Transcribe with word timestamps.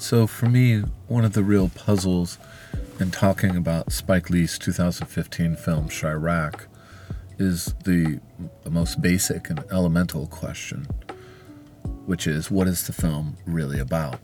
So, 0.00 0.28
for 0.28 0.48
me, 0.48 0.84
one 1.08 1.24
of 1.24 1.32
the 1.32 1.42
real 1.42 1.70
puzzles 1.70 2.38
in 3.00 3.10
talking 3.10 3.56
about 3.56 3.92
Spike 3.92 4.30
Lee's 4.30 4.56
2015 4.56 5.56
film 5.56 5.88
Chi-Raq 5.88 6.66
is 7.36 7.74
the 7.82 8.20
most 8.70 9.02
basic 9.02 9.50
and 9.50 9.64
elemental 9.72 10.28
question, 10.28 10.86
which 12.06 12.28
is 12.28 12.48
what 12.48 12.68
is 12.68 12.86
the 12.86 12.92
film 12.92 13.36
really 13.44 13.80
about? 13.80 14.20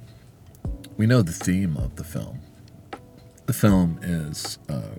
We 0.97 1.07
know 1.07 1.23
the 1.23 1.33
theme 1.33 1.77
of 1.77 1.97
the 1.97 2.05
film. 2.05 2.39
The 3.47 3.53
film 3.53 3.99
is, 4.01 4.59
uh, 4.69 4.95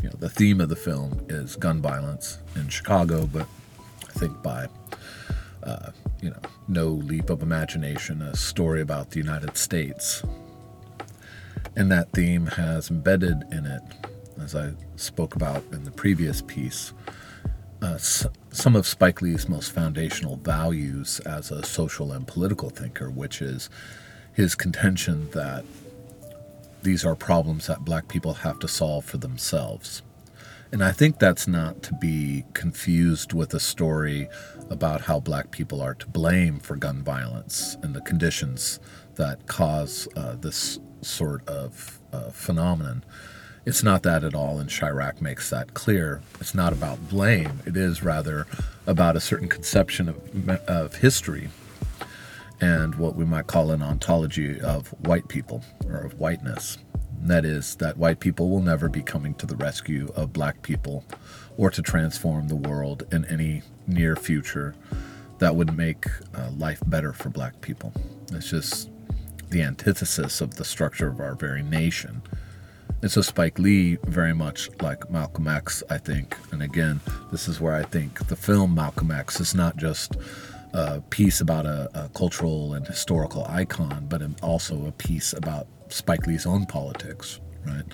you 0.00 0.10
know, 0.10 0.16
the 0.20 0.30
theme 0.30 0.60
of 0.60 0.68
the 0.68 0.76
film 0.76 1.26
is 1.28 1.56
gun 1.56 1.82
violence 1.82 2.38
in 2.54 2.68
Chicago, 2.68 3.26
but 3.26 3.48
I 4.08 4.12
think 4.12 4.40
by, 4.44 4.68
uh, 5.64 5.90
you 6.24 6.30
know, 6.30 6.40
no 6.68 6.86
leap 6.86 7.28
of 7.28 7.42
imagination, 7.42 8.22
a 8.22 8.34
story 8.34 8.80
about 8.80 9.10
the 9.10 9.18
United 9.18 9.58
States. 9.58 10.22
And 11.76 11.92
that 11.92 12.12
theme 12.12 12.46
has 12.46 12.90
embedded 12.90 13.44
in 13.52 13.66
it, 13.66 13.82
as 14.40 14.54
I 14.54 14.72
spoke 14.96 15.36
about 15.36 15.62
in 15.70 15.84
the 15.84 15.90
previous 15.90 16.40
piece, 16.40 16.94
uh, 17.82 17.98
some 17.98 18.74
of 18.74 18.86
Spike 18.86 19.20
Lee's 19.20 19.50
most 19.50 19.72
foundational 19.72 20.36
values 20.36 21.20
as 21.20 21.50
a 21.50 21.62
social 21.62 22.12
and 22.12 22.26
political 22.26 22.70
thinker, 22.70 23.10
which 23.10 23.42
is 23.42 23.68
his 24.32 24.54
contention 24.54 25.28
that 25.32 25.62
these 26.82 27.04
are 27.04 27.14
problems 27.14 27.66
that 27.66 27.84
black 27.84 28.08
people 28.08 28.32
have 28.32 28.58
to 28.60 28.68
solve 28.68 29.04
for 29.04 29.18
themselves. 29.18 30.00
And 30.74 30.82
I 30.82 30.90
think 30.90 31.20
that's 31.20 31.46
not 31.46 31.84
to 31.84 31.94
be 31.94 32.44
confused 32.52 33.32
with 33.32 33.54
a 33.54 33.60
story 33.60 34.28
about 34.70 35.02
how 35.02 35.20
black 35.20 35.52
people 35.52 35.80
are 35.80 35.94
to 35.94 36.06
blame 36.08 36.58
for 36.58 36.74
gun 36.74 37.04
violence 37.04 37.76
and 37.84 37.94
the 37.94 38.00
conditions 38.00 38.80
that 39.14 39.46
cause 39.46 40.08
uh, 40.16 40.34
this 40.34 40.80
sort 41.00 41.48
of 41.48 42.00
uh, 42.12 42.30
phenomenon. 42.30 43.04
It's 43.64 43.84
not 43.84 44.02
that 44.02 44.24
at 44.24 44.34
all, 44.34 44.58
and 44.58 44.68
Chi-Raq 44.68 45.20
makes 45.20 45.48
that 45.50 45.74
clear. 45.74 46.22
It's 46.40 46.56
not 46.56 46.72
about 46.72 47.08
blame, 47.08 47.60
it 47.64 47.76
is 47.76 48.02
rather 48.02 48.44
about 48.84 49.14
a 49.14 49.20
certain 49.20 49.48
conception 49.48 50.08
of, 50.08 50.48
of 50.66 50.96
history 50.96 51.50
and 52.60 52.96
what 52.96 53.14
we 53.14 53.24
might 53.24 53.46
call 53.46 53.70
an 53.70 53.80
ontology 53.80 54.60
of 54.60 54.88
white 55.06 55.28
people 55.28 55.62
or 55.86 55.98
of 55.98 56.18
whiteness. 56.18 56.78
And 57.24 57.30
that 57.30 57.46
is, 57.46 57.76
that 57.76 57.96
white 57.96 58.20
people 58.20 58.50
will 58.50 58.60
never 58.60 58.90
be 58.90 59.00
coming 59.00 59.32
to 59.36 59.46
the 59.46 59.56
rescue 59.56 60.12
of 60.14 60.34
black 60.34 60.60
people 60.60 61.06
or 61.56 61.70
to 61.70 61.80
transform 61.80 62.48
the 62.48 62.54
world 62.54 63.04
in 63.12 63.24
any 63.24 63.62
near 63.86 64.14
future 64.14 64.74
that 65.38 65.56
would 65.56 65.74
make 65.74 66.04
uh, 66.34 66.50
life 66.58 66.82
better 66.86 67.14
for 67.14 67.30
black 67.30 67.62
people. 67.62 67.94
It's 68.30 68.50
just 68.50 68.90
the 69.48 69.62
antithesis 69.62 70.42
of 70.42 70.56
the 70.56 70.66
structure 70.66 71.08
of 71.08 71.18
our 71.18 71.34
very 71.34 71.62
nation. 71.62 72.20
And 73.00 73.10
so 73.10 73.22
Spike 73.22 73.58
Lee, 73.58 73.96
very 74.04 74.34
much 74.34 74.68
like 74.82 75.10
Malcolm 75.10 75.48
X, 75.48 75.82
I 75.88 75.96
think, 75.96 76.36
and 76.52 76.62
again, 76.62 77.00
this 77.32 77.48
is 77.48 77.58
where 77.58 77.74
I 77.74 77.84
think 77.84 78.28
the 78.28 78.36
film 78.36 78.74
Malcolm 78.74 79.10
X 79.10 79.40
is 79.40 79.54
not 79.54 79.78
just 79.78 80.18
a 80.74 81.00
piece 81.08 81.40
about 81.40 81.64
a, 81.64 81.88
a 81.94 82.10
cultural 82.10 82.74
and 82.74 82.86
historical 82.86 83.46
icon, 83.48 84.08
but 84.10 84.20
also 84.42 84.86
a 84.86 84.92
piece 84.92 85.32
about 85.32 85.68
Spike 85.94 86.26
Lee's 86.26 86.44
own 86.44 86.66
politics, 86.66 87.40
right? 87.64 87.84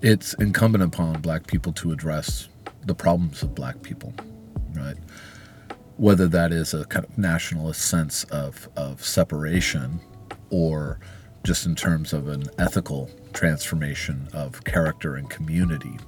It's 0.00 0.32
incumbent 0.34 0.84
upon 0.84 1.20
black 1.20 1.46
people 1.46 1.72
to 1.74 1.90
address 1.90 2.48
the 2.86 2.94
problems 2.94 3.42
of 3.42 3.54
black 3.54 3.82
people, 3.82 4.14
right? 4.74 4.96
Whether 5.96 6.28
that 6.28 6.52
is 6.52 6.72
a 6.72 6.84
kind 6.84 7.04
of 7.04 7.18
nationalist 7.18 7.82
sense 7.82 8.24
of, 8.24 8.68
of 8.76 9.04
separation 9.04 10.00
or 10.50 11.00
just 11.42 11.66
in 11.66 11.74
terms 11.74 12.12
of 12.12 12.28
an 12.28 12.44
ethical 12.58 13.10
transformation 13.32 14.28
of 14.32 14.62
character 14.64 15.16
and 15.16 15.28
community, 15.28 15.98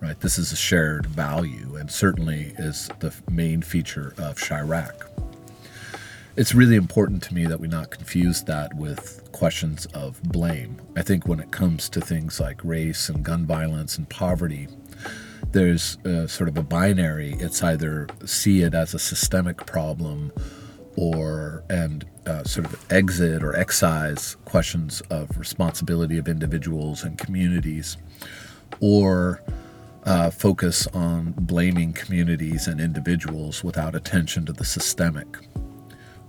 right? 0.00 0.18
This 0.20 0.38
is 0.38 0.52
a 0.52 0.56
shared 0.56 1.06
value 1.06 1.76
and 1.76 1.90
certainly 1.90 2.52
is 2.58 2.90
the 2.98 3.14
main 3.30 3.62
feature 3.62 4.12
of 4.18 4.36
Chi-Raq. 4.40 5.27
It's 6.38 6.54
really 6.54 6.76
important 6.76 7.20
to 7.24 7.34
me 7.34 7.46
that 7.46 7.58
we 7.58 7.66
not 7.66 7.90
confuse 7.90 8.44
that 8.44 8.72
with 8.74 9.28
questions 9.32 9.86
of 9.86 10.22
blame. 10.22 10.80
I 10.96 11.02
think 11.02 11.26
when 11.26 11.40
it 11.40 11.50
comes 11.50 11.88
to 11.88 12.00
things 12.00 12.38
like 12.38 12.64
race 12.64 13.08
and 13.08 13.24
gun 13.24 13.44
violence 13.44 13.98
and 13.98 14.08
poverty, 14.08 14.68
there's 15.50 15.98
a, 16.04 16.28
sort 16.28 16.48
of 16.48 16.56
a 16.56 16.62
binary. 16.62 17.32
It's 17.40 17.60
either 17.64 18.06
see 18.24 18.62
it 18.62 18.72
as 18.72 18.94
a 18.94 19.00
systemic 19.00 19.66
problem 19.66 20.30
or 20.94 21.64
and 21.70 22.06
uh, 22.24 22.44
sort 22.44 22.66
of 22.66 22.86
exit 22.88 23.42
or 23.42 23.56
excise 23.56 24.36
questions 24.44 25.00
of 25.10 25.36
responsibility 25.38 26.18
of 26.18 26.28
individuals 26.28 27.02
and 27.02 27.18
communities, 27.18 27.96
or 28.78 29.42
uh, 30.04 30.30
focus 30.30 30.86
on 30.94 31.32
blaming 31.32 31.92
communities 31.92 32.68
and 32.68 32.80
individuals 32.80 33.64
without 33.64 33.96
attention 33.96 34.46
to 34.46 34.52
the 34.52 34.64
systemic. 34.64 35.26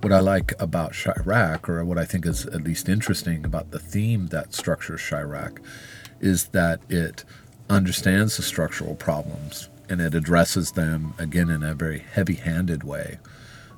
What 0.02 0.14
I 0.14 0.20
like 0.20 0.54
about 0.60 0.94
Chi-Raq, 0.94 1.68
or 1.68 1.84
what 1.84 1.98
I 1.98 2.06
think 2.06 2.26
is 2.26 2.46
at 2.46 2.64
least 2.64 2.88
interesting 2.88 3.44
about 3.44 3.72
the 3.72 3.80
theme 3.80 4.28
that 4.28 4.54
structures 4.54 5.06
Chi-Raq, 5.10 5.60
is 6.22 6.48
that 6.48 6.80
it 6.90 7.26
understands 7.70 8.38
the 8.38 8.44
structural 8.44 8.96
problems 8.96 9.70
and 9.90 10.00
it 10.00 10.16
addresses 10.16 10.72
them 10.72 11.14
again 11.18 11.50
in 11.50 11.64
a 11.64 11.74
very 11.74 12.00
heavy 12.00 12.36
handed 12.36 12.84
way 12.84 13.20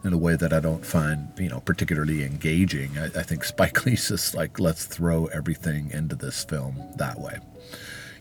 in 0.04 0.14
a 0.14 0.18
way 0.18 0.36
that 0.36 0.52
I 0.52 0.60
don't 0.60 0.86
find, 0.86 1.32
you 1.38 1.50
know, 1.50 1.60
particularly 1.60 2.24
engaging. 2.24 2.98
I, 2.98 3.06
I 3.06 3.24
think 3.24 3.44
Spike 3.44 3.86
Lee's 3.86 4.08
just 4.08 4.34
like, 4.34 4.60
let's 4.60 4.86
throw 4.86 5.26
everything 5.28 5.92
into 5.92 6.16
this 6.16 6.44
film 6.44 6.82
that 6.96 7.20
way. 7.20 7.38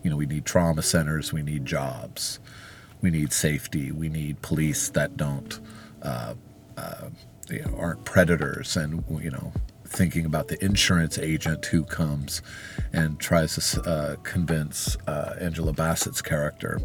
You 0.02 0.10
know, 0.10 0.16
we 0.16 0.26
need 0.26 0.44
trauma 0.44 0.82
centers, 0.82 1.32
we 1.32 1.42
need 1.42 1.66
jobs, 1.66 2.38
we 3.00 3.10
need 3.10 3.32
safety, 3.32 3.92
we 3.92 4.08
need 4.08 4.42
police 4.42 4.88
that 4.90 5.16
don't 5.16 5.58
uh, 6.02 6.34
uh, 6.76 7.08
you 7.50 7.62
know, 7.62 7.76
aren't 7.76 8.04
predators 8.04 8.76
and 8.76 9.04
you 9.22 9.30
know 9.30 9.52
thinking 9.86 10.24
about 10.24 10.48
the 10.48 10.64
insurance 10.64 11.18
agent 11.18 11.66
who 11.66 11.82
comes 11.84 12.42
and 12.92 13.18
tries 13.18 13.56
to 13.56 13.82
uh, 13.82 14.16
convince 14.22 14.96
uh, 15.08 15.36
Angela 15.40 15.72
Bassett's 15.72 16.22
character 16.22 16.80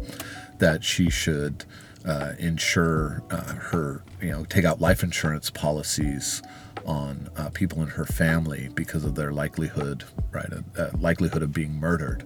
that 0.58 0.82
she 0.82 1.08
should 1.08 1.64
uh, 2.04 2.32
insure 2.38 3.22
uh, 3.30 3.54
her, 3.54 4.02
you 4.20 4.30
know, 4.30 4.44
take 4.44 4.64
out 4.64 4.80
life 4.80 5.02
insurance 5.02 5.50
policies 5.50 6.42
on 6.84 7.28
uh, 7.36 7.48
people 7.50 7.82
in 7.82 7.88
her 7.88 8.04
family 8.04 8.70
because 8.74 9.04
of 9.04 9.14
their 9.14 9.32
likelihood, 9.32 10.04
right, 10.32 10.48
uh, 10.76 10.90
likelihood 10.98 11.42
of 11.42 11.52
being 11.52 11.74
murdered, 11.74 12.24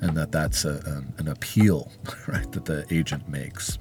and 0.00 0.16
that 0.16 0.32
that's 0.32 0.64
a, 0.64 0.80
an, 0.86 1.12
an 1.18 1.28
appeal, 1.28 1.90
right, 2.28 2.50
that 2.52 2.64
the 2.64 2.84
agent 2.90 3.28
makes 3.28 3.78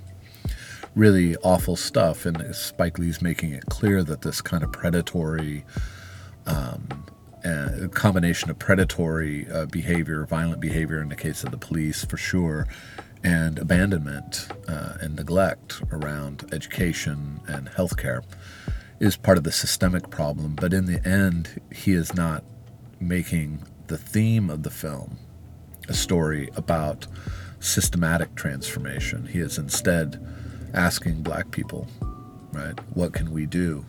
really 0.99 1.37
awful 1.37 1.77
stuff. 1.77 2.25
And 2.25 2.53
Spike 2.53 2.99
Lee's 2.99 3.21
making 3.21 3.53
it 3.53 3.65
clear 3.67 4.03
that 4.03 4.21
this 4.21 4.41
kind 4.41 4.63
of 4.63 4.71
predatory, 4.73 5.63
um, 6.45 7.05
uh, 7.45 7.87
combination 7.93 8.49
of 8.49 8.59
predatory 8.59 9.49
uh, 9.49 9.65
behavior, 9.67 10.25
violent 10.25 10.59
behavior 10.59 11.01
in 11.01 11.07
the 11.07 11.15
case 11.15 11.45
of 11.45 11.51
the 11.51 11.57
police 11.57 12.03
for 12.03 12.17
sure, 12.17 12.67
and 13.23 13.57
abandonment 13.59 14.49
uh, 14.67 14.95
and 14.99 15.15
neglect 15.15 15.81
around 15.91 16.45
education 16.51 17.39
and 17.47 17.69
healthcare 17.69 18.21
is 18.99 19.15
part 19.15 19.37
of 19.37 19.45
the 19.45 19.51
systemic 19.53 20.09
problem. 20.09 20.55
But 20.55 20.73
in 20.73 20.85
the 20.85 21.05
end, 21.07 21.61
he 21.71 21.93
is 21.93 22.13
not 22.13 22.43
making 22.99 23.63
the 23.87 23.97
theme 23.97 24.49
of 24.49 24.63
the 24.63 24.69
film 24.69 25.17
a 25.87 25.93
story 25.93 26.49
about 26.57 27.07
systematic 27.61 28.35
transformation. 28.35 29.27
He 29.27 29.39
is 29.39 29.57
instead 29.57 30.19
asking 30.73 31.23
black 31.23 31.51
people, 31.51 31.87
right, 32.51 32.77
what 32.93 33.13
can 33.13 33.31
we 33.31 33.45
do 33.45 33.85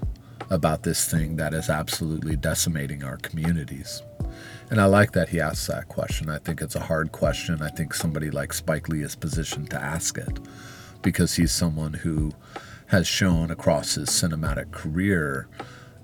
about 0.51 0.83
this 0.83 1.09
thing 1.11 1.37
that 1.37 1.55
is 1.55 1.69
absolutely 1.69 2.37
decimating 2.37 3.05
our 3.05 3.17
communities? 3.19 4.03
And 4.71 4.81
I 4.81 4.85
like 4.87 5.13
that 5.13 5.29
he 5.29 5.41
asks 5.41 5.67
that 5.67 5.89
question. 5.89 6.31
I 6.31 6.39
think 6.39 6.61
it's 6.61 6.77
a 6.77 6.81
hard 6.81 7.13
question. 7.13 7.61
I 7.61 7.69
think 7.71 7.93
somebody 7.93 8.31
like 8.31 8.53
Spike 8.53 8.89
Lee 8.89 9.03
is 9.03 9.17
positioned 9.17 9.71
to 9.71 9.83
ask 9.83 10.17
it 10.17 10.39
because 11.03 11.35
he's 11.35 11.53
someone 11.53 11.93
who 11.93 12.33
has 12.87 13.07
shown 13.07 13.51
across 13.51 13.95
his 13.95 14.09
cinematic 14.09 14.71
career, 14.71 15.49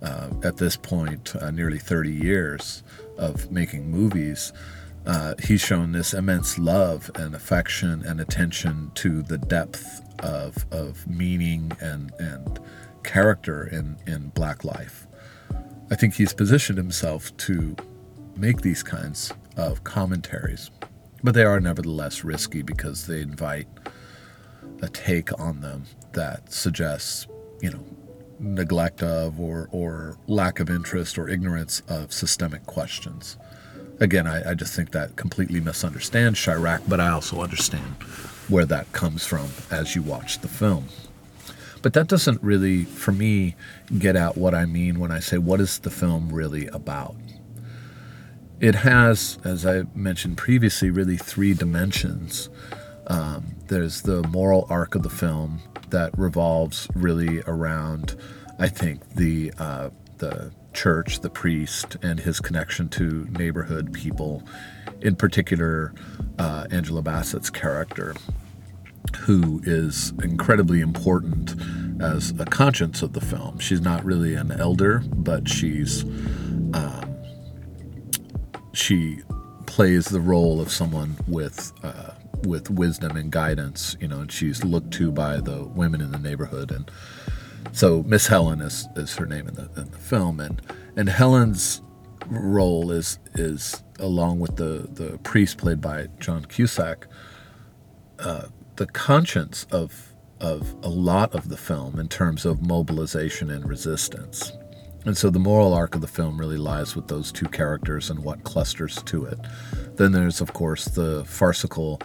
uh, 0.02 0.28
at 0.43 0.56
this 0.56 0.76
point, 0.76 1.34
uh, 1.37 1.50
nearly 1.50 1.78
30 1.78 2.11
years 2.11 2.82
of 3.19 3.50
making 3.50 3.90
movies, 3.90 4.52
uh, 5.06 5.35
he's 5.43 5.61
shown 5.61 5.93
this 5.93 6.12
immense 6.12 6.58
love 6.58 7.11
and 7.14 7.35
affection 7.35 8.05
and 8.05 8.20
attention 8.20 8.91
to 8.97 9.23
the 9.23 9.38
depth 9.38 10.03
of, 10.20 10.67
of 10.73 11.06
meaning 11.06 11.73
and, 11.81 12.12
and 12.19 12.58
character 13.05 13.67
in, 13.67 13.97
in 14.06 14.29
black 14.31 14.64
life. 14.64 15.06
I 15.91 15.94
think 15.94 16.14
he's 16.14 16.32
positioned 16.32 16.79
himself 16.79 17.37
to 17.38 17.76
make 18.37 18.62
these 18.62 18.82
kinds 18.82 19.32
of 19.56 19.85
commentaries, 19.85 20.70
but 21.23 21.35
they 21.35 21.44
are 21.44 21.61
nevertheless 21.61 22.25
risky 22.25 22.62
because 22.62 23.06
they 23.06 23.20
invite 23.20 23.69
a 24.82 24.88
take 24.88 25.38
on 25.38 25.61
them 25.61 25.85
that 26.12 26.52
suggests, 26.52 27.29
you 27.61 27.70
know, 27.70 27.85
neglect 28.38 29.02
of 29.02 29.41
or, 29.41 29.69
or 29.70 30.19
lack 30.26 30.59
of 30.61 30.69
interest 30.69 31.17
or 31.17 31.29
ignorance 31.29 31.81
of 31.88 32.12
systemic 32.12 32.67
questions. 32.67 33.38
Again, 33.98 34.26
I, 34.26 34.50
I 34.50 34.54
just 34.54 34.75
think 34.75 34.90
that 34.93 35.16
completely 35.16 35.60
misunderstands 35.60 36.44
Chi-Raq, 36.44 36.82
but 36.88 37.00
I 37.00 37.08
also 37.08 37.40
understand 37.40 37.96
where 38.48 38.66
that 38.66 38.93
comes 38.93 39.25
from 39.25 39.48
as 39.70 39.96
you 39.96 40.02
watch 40.02 40.40
the 40.40 40.48
film. 40.48 40.87
But 41.82 41.93
that 41.94 42.08
doesn't 42.08 42.43
really, 42.43 42.84
for 42.84 43.12
me, 43.12 43.54
get 43.98 44.16
at 44.16 44.37
what 44.37 44.54
I 44.54 44.66
mean 44.66 44.98
when 44.98 45.12
I 45.12 45.20
say, 45.20 45.38
what 45.38 45.60
is 45.60 45.78
the 45.78 45.90
film 45.90 46.32
really 46.32 46.66
about? 46.69 47.14
It 48.60 48.75
has, 48.75 49.38
as 49.44 49.66
I 49.66 49.84
mentioned 49.94 50.37
previously, 50.37 50.90
really 50.90 51.16
three 51.16 51.54
dimensions. 51.54 52.49
Um, 53.06 53.54
there's 53.69 54.02
the 54.02 54.22
moral 54.28 54.66
arc 54.69 54.94
of 54.94 55.02
the 55.02 55.10
film 55.10 55.60
that 55.90 56.16
revolves 56.19 56.88
really 56.94 57.42
around, 57.46 58.16
I 58.58 58.69
think, 58.69 59.14
the 59.14 59.52
uh, 59.58 59.90
the 60.19 60.50
church, 60.76 61.20
the 61.20 61.31
priest, 61.31 61.96
and 62.02 62.20
his 62.20 62.38
connection 62.38 62.88
to 62.90 63.26
neighborhood 63.31 63.93
people, 63.93 64.43
in 65.00 65.17
particular, 65.17 65.93
uh, 66.38 66.67
Angela 66.70 67.02
Bassett's 67.02 67.50
character, 67.50 68.14
who 69.20 69.61
is 69.64 70.12
incredibly 70.23 70.81
important 70.81 71.55
as 72.00 72.32
a 72.38 72.44
conscience 72.44 73.02
of 73.02 73.14
the 73.14 73.20
film. 73.20 73.58
She's 73.58 73.81
not 73.81 74.05
really 74.05 74.34
an 74.34 74.52
elder, 74.52 75.02
but 75.14 75.49
she's 75.49 76.05
um, 76.75 77.17
she 78.73 79.20
plays 79.64 80.06
the 80.06 80.20
role 80.20 80.61
of 80.61 80.70
someone 80.70 81.17
with 81.26 81.73
uh, 81.82 82.11
with 82.44 82.70
wisdom 82.70 83.17
and 83.17 83.32
guidance, 83.32 83.96
you 84.00 84.08
know, 84.08 84.20
and 84.20 84.31
she's 84.31 84.62
looked 84.62 84.93
to 84.93 85.11
by 85.11 85.38
the 85.38 85.64
women 85.64 86.00
in 86.00 86.11
the 86.11 86.19
neighborhood. 86.19 86.70
And 86.70 86.90
so 87.72 88.02
Miss 88.04 88.26
Helen 88.26 88.60
is, 88.60 88.88
is 88.96 89.14
her 89.16 89.26
name 89.26 89.48
in 89.48 89.54
the, 89.54 89.70
in 89.76 89.90
the 89.90 89.98
film. 89.98 90.40
And, 90.40 90.60
and 90.96 91.08
Helen's 91.08 91.82
role 92.28 92.90
is, 92.90 93.18
is 93.34 93.82
along 93.98 94.40
with 94.40 94.56
the, 94.56 94.88
the 94.92 95.18
priest 95.18 95.58
played 95.58 95.80
by 95.80 96.08
John 96.18 96.44
Cusack, 96.44 97.06
uh, 98.18 98.46
the 98.76 98.86
conscience 98.86 99.66
of, 99.70 100.14
of 100.40 100.74
a 100.82 100.88
lot 100.88 101.34
of 101.34 101.48
the 101.48 101.56
film 101.56 101.98
in 101.98 102.08
terms 102.08 102.44
of 102.44 102.62
mobilization 102.62 103.50
and 103.50 103.68
resistance. 103.68 104.52
And 105.04 105.16
so 105.16 105.30
the 105.30 105.38
moral 105.38 105.72
arc 105.72 105.94
of 105.94 106.00
the 106.00 106.08
film 106.08 106.36
really 106.38 106.56
lies 106.56 106.96
with 106.96 107.06
those 107.06 107.30
two 107.30 107.46
characters 107.46 108.10
and 108.10 108.24
what 108.24 108.42
clusters 108.42 109.02
to 109.04 109.24
it. 109.24 109.38
Then 109.94 110.12
there's, 110.12 110.40
of 110.40 110.52
course, 110.52 110.86
the 110.86 111.24
farcical 111.24 112.00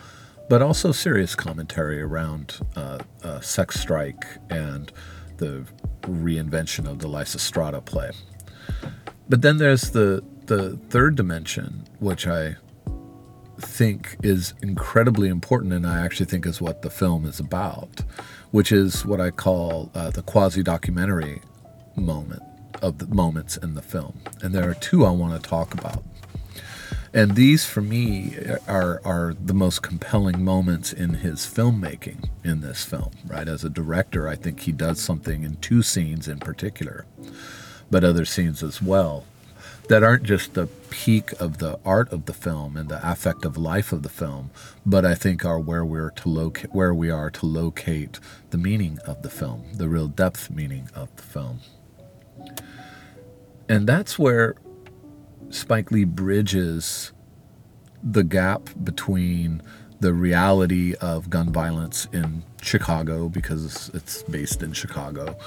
but 0.51 0.61
also 0.61 0.91
serious 0.91 1.33
commentary 1.33 2.01
around 2.01 2.59
uh, 2.75 2.97
uh, 3.23 3.39
sex 3.39 3.79
strike 3.79 4.25
and 4.49 4.91
the 5.41 5.65
reinvention 6.03 6.89
of 6.89 6.99
the 6.99 7.07
Lysistrata 7.07 7.83
play. 7.83 8.11
But 9.27 9.41
then 9.41 9.57
there's 9.57 9.91
the 9.91 10.23
the 10.45 10.77
third 10.89 11.15
dimension, 11.15 11.83
which 11.99 12.27
I 12.27 12.57
think 13.59 14.17
is 14.23 14.53
incredibly 14.61 15.29
important, 15.29 15.73
and 15.73 15.85
I 15.85 16.03
actually 16.03 16.25
think 16.27 16.45
is 16.45 16.61
what 16.61 16.81
the 16.81 16.89
film 16.89 17.25
is 17.25 17.39
about, 17.39 18.01
which 18.51 18.71
is 18.71 19.05
what 19.05 19.21
I 19.21 19.31
call 19.31 19.91
uh, 19.95 20.09
the 20.09 20.21
quasi 20.21 20.63
documentary 20.63 21.41
moment 21.95 22.44
of 22.81 22.97
the 22.97 23.07
moments 23.07 23.57
in 23.57 23.75
the 23.75 23.81
film. 23.81 24.19
And 24.41 24.53
there 24.53 24.69
are 24.69 24.73
two 24.73 25.05
I 25.05 25.11
want 25.11 25.41
to 25.41 25.49
talk 25.49 25.73
about. 25.73 26.03
And 27.13 27.35
these, 27.35 27.65
for 27.65 27.81
me, 27.81 28.35
are, 28.67 29.01
are 29.03 29.33
the 29.33 29.53
most 29.53 29.81
compelling 29.81 30.43
moments 30.43 30.93
in 30.93 31.15
his 31.15 31.41
filmmaking 31.41 32.29
in 32.43 32.61
this 32.61 32.85
film, 32.85 33.11
right? 33.27 33.49
As 33.49 33.65
a 33.65 33.69
director, 33.69 34.29
I 34.29 34.35
think 34.35 34.61
he 34.61 34.71
does 34.71 35.01
something 35.01 35.43
in 35.43 35.57
two 35.57 35.83
scenes 35.83 36.29
in 36.29 36.39
particular, 36.39 37.05
but 37.89 38.05
other 38.05 38.23
scenes 38.23 38.63
as 38.63 38.81
well, 38.81 39.25
that 39.89 40.03
aren't 40.03 40.23
just 40.23 40.53
the 40.53 40.67
peak 40.89 41.33
of 41.33 41.57
the 41.57 41.77
art 41.83 42.13
of 42.13 42.27
the 42.27 42.33
film 42.33 42.77
and 42.77 42.87
the 42.87 43.05
affective 43.09 43.57
life 43.57 43.91
of 43.91 44.03
the 44.03 44.09
film, 44.09 44.49
but 44.85 45.03
I 45.03 45.15
think 45.15 45.43
are 45.43 45.59
where 45.59 45.83
we're 45.83 46.11
to 46.11 46.29
locate 46.29 46.73
where 46.73 46.93
we 46.93 47.09
are 47.09 47.29
to 47.31 47.45
locate 47.45 48.21
the 48.51 48.57
meaning 48.57 48.99
of 49.05 49.21
the 49.21 49.29
film, 49.29 49.65
the 49.73 49.89
real 49.89 50.07
depth 50.07 50.49
meaning 50.49 50.89
of 50.95 51.13
the 51.17 51.23
film. 51.23 51.59
And 53.67 53.85
that's 53.85 54.17
where 54.17 54.55
Spike 55.51 55.92
Lee 55.92 56.06
bridges 56.06 57.12
the 58.03 58.24
gap 58.24 58.69
between 58.83 59.62
the 60.00 60.13
reality 60.13 60.95
of 60.95 61.30
gun 61.30 61.51
violence 61.51 62.07
in 62.12 62.44
Chicago 62.62 63.30
because 63.30 63.92
it's 63.94 64.24
based 64.24 64.63
in 64.63 64.74
Chicago, 64.74 65.38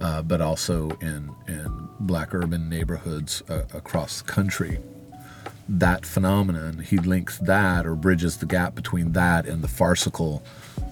uh, 0.00 0.20
but 0.22 0.40
also 0.40 0.90
in 1.00 1.34
in 1.48 1.88
black 2.00 2.34
urban 2.34 2.68
neighborhoods 2.68 3.42
uh, 3.48 3.62
across 3.72 4.20
the 4.20 4.30
country. 4.30 4.80
That 5.68 6.04
phenomenon, 6.04 6.80
he 6.80 6.98
links 6.98 7.38
that 7.38 7.86
or 7.86 7.94
bridges 7.94 8.38
the 8.38 8.46
gap 8.46 8.74
between 8.74 9.12
that 9.12 9.46
and 9.46 9.62
the 9.62 9.68
farcical 9.68 10.42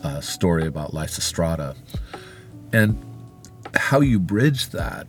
uh, 0.03 0.21
story 0.21 0.67
about 0.67 0.93
Lysistrata. 0.93 1.77
And 2.73 3.05
how 3.75 4.01
you 4.01 4.19
bridge 4.19 4.71
that 4.71 5.07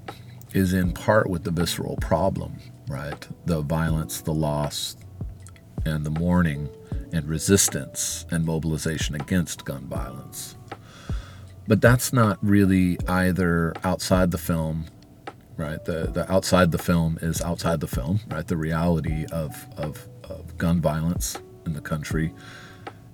is 0.54 0.74
in 0.74 0.92
part 0.92 1.30
with 1.30 1.44
the 1.44 1.52
visceral 1.52 1.96
problem 1.98 2.58
right? 2.92 3.28
The 3.46 3.62
violence, 3.62 4.22
the 4.22 4.34
loss, 4.34 4.98
and 5.86 6.06
the 6.06 6.10
mourning 6.10 6.70
and 7.14 7.28
resistance 7.28 8.26
and 8.30 8.46
mobilization 8.46 9.16
against 9.16 9.66
gun 9.66 9.88
violence. 9.88 10.58
But 11.68 11.82
that's 11.82 12.12
not 12.12 12.38
really 12.42 12.98
either 13.08 13.74
outside 13.84 14.32
the 14.32 14.38
film, 14.38 14.88
right? 15.58 15.84
The, 15.84 16.08
the 16.12 16.32
outside 16.32 16.72
the 16.72 16.78
film 16.78 17.18
is 17.22 17.42
outside 17.42 17.80
the 17.80 17.88
film, 17.88 18.20
right? 18.30 18.46
The 18.46 18.58
reality 18.58 19.26
of, 19.32 19.68
of, 19.78 20.08
of 20.24 20.58
gun 20.58 20.82
violence 20.82 21.40
in 21.66 21.74
the 21.74 21.82
country 21.82 22.34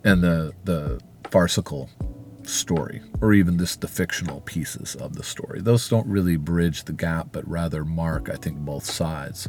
and 0.04 0.24
the, 0.24 0.54
the 0.64 1.00
farcical 1.30 1.90
story, 2.48 3.02
or 3.22 3.34
even 3.34 3.58
just 3.58 3.82
the 3.82 3.88
fictional 3.88 4.42
pieces 4.42 4.96
of 4.96 5.16
the 5.16 5.24
story. 5.24 5.62
Those 5.62 5.88
don't 5.88 6.08
really 6.08 6.38
bridge 6.38 6.84
the 6.84 6.94
gap, 6.94 7.30
but 7.32 7.48
rather 7.48 7.84
mark, 7.84 8.30
I 8.30 8.36
think, 8.36 8.58
both 8.60 8.86
sides 8.86 9.48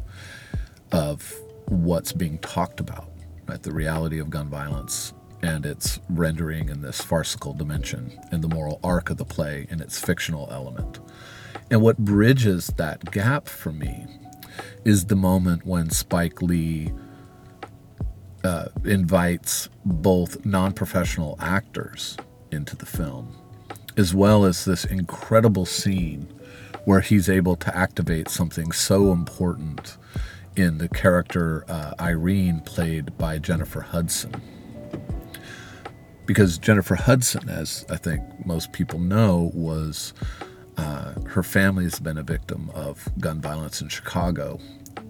of 0.93 1.35
what's 1.67 2.13
being 2.13 2.39
talked 2.39 2.81
about, 2.81 3.11
right? 3.47 3.63
The 3.63 3.73
reality 3.73 4.19
of 4.19 4.31
gun 4.31 4.49
violence 4.49 5.13
and 5.43 5.65
its 5.65 6.01
rendering 6.09 6.69
in 6.69 6.83
this 6.83 7.01
farcical 7.01 7.53
dimension, 7.53 8.19
and 8.33 8.43
the 8.43 8.49
moral 8.49 8.81
arc 8.83 9.09
of 9.11 9.19
the 9.19 9.25
play 9.25 9.67
and 9.71 9.81
its 9.81 9.99
fictional 10.01 10.49
element. 10.51 10.99
And 11.71 11.81
what 11.81 11.99
bridges 11.99 12.69
that 12.77 13.11
gap 13.13 13.47
for 13.47 13.71
me 13.71 14.07
is 14.85 15.07
the 15.07 15.17
moment 15.17 15.65
when 15.65 15.91
Spike 15.91 16.43
Lee 16.43 16.93
uh, 18.43 18.69
invites 18.85 19.69
both 19.85 20.45
non 20.45 20.73
professional 20.73 21.37
actors 21.41 22.17
into 22.51 22.77
the 22.77 22.87
film, 22.87 23.37
as 23.97 24.15
well 24.15 24.45
as 24.45 24.65
this 24.65 24.85
incredible 24.85 25.67
scene 25.67 26.29
where 26.85 27.01
he's 27.01 27.29
able 27.29 27.57
to 27.57 27.77
activate 27.77 28.29
something 28.29 28.73
so 28.73 29.13
important 29.13 29.97
in 30.57 30.79
the 30.79 30.89
character 30.89 31.65
uh, 31.69 31.95
Irene, 32.01 32.61
played 32.61 33.17
by 33.17 33.39
Jennifer 33.39 33.81
Hudson. 33.81 34.43
Because 36.27 36.59
Jennifer 36.59 36.95
Hudson, 36.95 37.49
as 37.49 37.87
I 37.89 37.97
think 37.97 38.23
most 38.45 38.73
people 38.73 38.99
know, 38.99 39.51
was 39.55 40.13
uh, 40.77 41.13
her 41.27 41.43
family 41.43 41.85
has 41.85 41.99
been 42.01 42.19
a 42.19 42.23
victim 42.23 42.71
of 42.75 43.09
gun 43.19 43.41
violence 43.41 43.81
in 43.81 43.89
Chicago. 43.89 44.61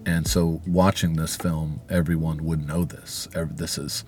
And 0.05 0.27
so, 0.27 0.61
watching 0.65 1.13
this 1.13 1.35
film, 1.35 1.81
everyone 1.89 2.43
would 2.45 2.65
know 2.65 2.85
this. 2.85 3.27
This 3.33 3.77
is 3.77 4.03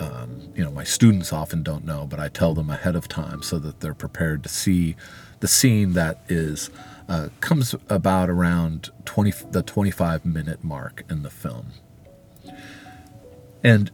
um, 0.00 0.52
you 0.54 0.64
know 0.64 0.70
my 0.70 0.84
students 0.84 1.32
often 1.32 1.62
don't 1.62 1.84
know, 1.84 2.06
but 2.06 2.20
I 2.20 2.28
tell 2.28 2.54
them 2.54 2.70
ahead 2.70 2.96
of 2.96 3.08
time 3.08 3.42
so 3.42 3.58
that 3.58 3.80
they're 3.80 3.94
prepared 3.94 4.42
to 4.44 4.48
see 4.48 4.96
the 5.40 5.48
scene 5.48 5.92
that 5.92 6.22
is 6.28 6.70
uh, 7.08 7.28
comes 7.40 7.74
about 7.88 8.28
around 8.28 8.90
20 9.04 9.32
the 9.50 9.62
25 9.62 10.24
minute 10.24 10.62
mark 10.62 11.04
in 11.08 11.22
the 11.22 11.30
film. 11.30 11.72
And 13.64 13.90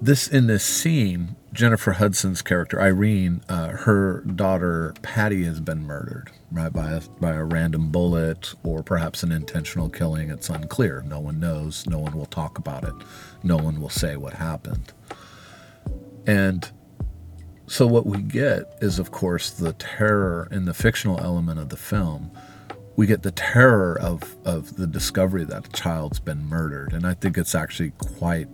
this 0.00 0.28
in 0.28 0.46
this 0.46 0.64
scene, 0.64 1.36
Jennifer 1.52 1.92
Hudson's 1.92 2.42
character 2.42 2.80
Irene, 2.80 3.42
uh, 3.48 3.68
her 3.68 4.20
daughter 4.20 4.94
Patty 5.02 5.44
has 5.44 5.60
been 5.60 5.82
murdered, 5.84 6.30
right 6.52 6.72
by 6.72 6.92
a, 6.92 7.00
by 7.20 7.34
a 7.34 7.44
random 7.44 7.90
bullet 7.90 8.54
or 8.62 8.82
perhaps 8.82 9.22
an 9.22 9.32
intentional 9.32 9.88
killing. 9.88 10.30
It's 10.30 10.50
unclear. 10.50 11.02
No 11.06 11.20
one 11.20 11.40
knows. 11.40 11.86
No 11.86 11.98
one 11.98 12.16
will 12.16 12.26
talk 12.26 12.58
about 12.58 12.84
it. 12.84 12.94
No 13.42 13.56
one 13.56 13.80
will 13.80 13.88
say 13.88 14.16
what 14.16 14.34
happened. 14.34 14.92
And 16.26 16.70
so 17.66 17.86
what 17.86 18.06
we 18.06 18.22
get 18.22 18.78
is, 18.80 18.98
of 18.98 19.10
course, 19.10 19.50
the 19.50 19.72
terror 19.74 20.48
in 20.50 20.66
the 20.66 20.74
fictional 20.74 21.18
element 21.20 21.58
of 21.58 21.70
the 21.70 21.76
film. 21.76 22.30
We 22.96 23.06
get 23.06 23.22
the 23.22 23.30
terror 23.30 23.98
of, 24.00 24.36
of 24.44 24.76
the 24.76 24.86
discovery 24.86 25.44
that 25.44 25.68
a 25.68 25.70
child's 25.70 26.18
been 26.18 26.44
murdered. 26.44 26.92
And 26.92 27.06
I 27.06 27.14
think 27.14 27.38
it's 27.38 27.54
actually 27.54 27.92
quite 27.98 28.48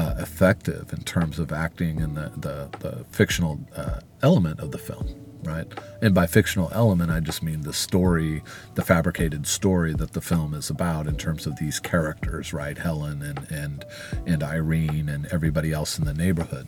uh, 0.00 0.14
effective 0.18 0.92
in 0.94 1.02
terms 1.02 1.38
of 1.38 1.52
acting 1.52 2.00
in 2.00 2.14
the, 2.14 2.32
the, 2.36 2.68
the 2.78 3.04
fictional 3.10 3.60
uh, 3.76 4.00
element 4.22 4.58
of 4.58 4.70
the 4.70 4.78
film. 4.78 5.06
right? 5.44 5.66
And 6.00 6.14
by 6.14 6.26
fictional 6.26 6.70
element, 6.72 7.10
I 7.10 7.20
just 7.20 7.42
mean 7.42 7.62
the 7.62 7.74
story, 7.74 8.42
the 8.76 8.82
fabricated 8.82 9.46
story 9.46 9.92
that 9.94 10.12
the 10.12 10.22
film 10.22 10.54
is 10.54 10.70
about 10.70 11.06
in 11.06 11.16
terms 11.16 11.46
of 11.46 11.56
these 11.56 11.78
characters, 11.80 12.54
right? 12.54 12.78
Helen 12.78 13.22
and 13.22 13.46
and 13.50 13.84
and 14.26 14.42
Irene 14.42 15.08
and 15.08 15.26
everybody 15.26 15.70
else 15.72 15.98
in 15.98 16.06
the 16.06 16.14
neighborhood. 16.14 16.66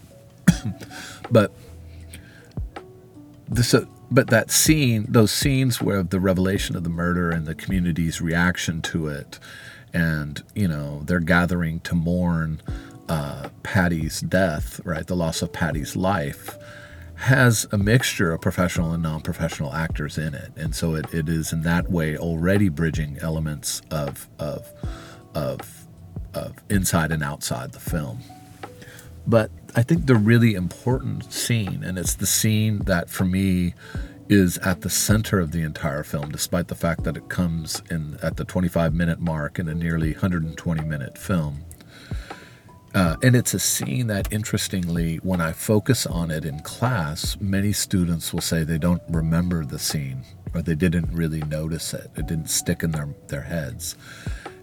but 1.31 1.55
this, 3.49 3.73
uh, 3.73 3.87
but 4.11 4.29
that 4.29 4.51
scene, 4.51 5.07
those 5.09 5.31
scenes 5.31 5.81
where 5.81 6.03
the 6.03 6.21
revelation 6.21 6.77
of 6.77 6.85
the 6.85 6.91
murder 6.91 7.31
and 7.31 7.47
the 7.47 7.55
community's 7.55 8.21
reaction 8.21 8.83
to 8.83 9.09
it, 9.09 9.39
and 9.93 10.43
you 10.55 10.69
know 10.69 11.03
they're 11.05 11.21
gathering 11.21 11.81
to 11.81 11.95
mourn 11.95 12.61
uh, 13.13 13.51
Patty's 13.63 14.23
death, 14.23 14.81
right? 14.87 15.07
The 15.07 15.15
loss 15.15 15.43
of 15.43 15.53
Patty's 15.53 15.95
life 15.97 16.57
has 17.17 17.67
a 17.71 17.77
mixture 17.77 18.33
of 18.33 18.41
professional 18.41 18.93
and 18.93 19.03
non-professional 19.03 19.75
actors 19.75 20.17
in 20.17 20.35
it, 20.35 20.51
and 20.57 20.75
so 20.75 20.95
it, 20.95 21.13
it 21.13 21.29
is 21.29 21.53
in 21.53 21.61
that 21.61 21.91
way 21.91 22.17
already 22.17 22.71
bridging 22.71 23.19
elements 23.21 23.83
of 23.91 24.31
of 24.39 24.73
of 25.35 25.87
of 26.33 26.55
inside 26.71 27.13
and 27.13 27.23
outside 27.23 27.73
the 27.73 27.81
film. 27.81 28.21
But 29.27 29.51
I 29.77 29.83
think 29.83 30.07
the 30.07 30.17
really 30.17 30.55
important 30.55 31.31
scene, 31.31 31.85
and 31.85 31.99
it's 31.99 32.15
the 32.15 32.27
scene 32.27 32.79
that 32.87 33.11
for 33.11 33.27
me 33.27 33.75
is 34.31 34.57
at 34.59 34.81
the 34.81 34.91
center 34.91 35.39
of 35.39 35.53
the 35.53 35.61
entire 35.61 36.03
film, 36.03 36.31
despite 36.31 36.69
the 36.69 36.75
fact 36.75 37.05
that 37.05 37.19
it 37.19 37.29
comes 37.29 37.83
in 37.91 38.17
at 38.23 38.39
the 38.39 38.47
25 38.47 38.95
minute 38.95 39.21
mark 39.21 39.59
in 39.59 39.69
a 39.69 39.75
nearly 39.75 40.13
120 40.13 40.83
minute 40.85 41.19
film, 41.19 41.63
uh, 42.95 43.17
and 43.23 43.35
it's 43.35 43.55
a 43.55 43.59
scene 43.59 44.09
that, 44.09 44.31
interestingly, 44.33 45.17
when 45.17 45.41
I 45.41 45.53
focus 45.53 46.05
on 46.07 46.31
it 46.31 46.45
in 46.45 46.61
class, 46.61 47.39
many 47.41 47.73
students 47.73 48.33
will 48.33 48.43
say 48.43 48.65
they 48.65 48.79
don't 48.79 49.03
remember 49.09 49.65
the 49.65 49.79
scene 49.79 50.25
or 50.55 50.61
they 50.61 50.75
didn't 50.75 51.11
really 51.11 51.41
notice 51.41 51.95
it. 51.95 52.11
It 52.17 52.27
didn't 52.27 52.51
stick 52.51 52.83
in 52.83 52.91
their, 52.91 53.15
their 53.29 53.43
heads. 53.43 53.97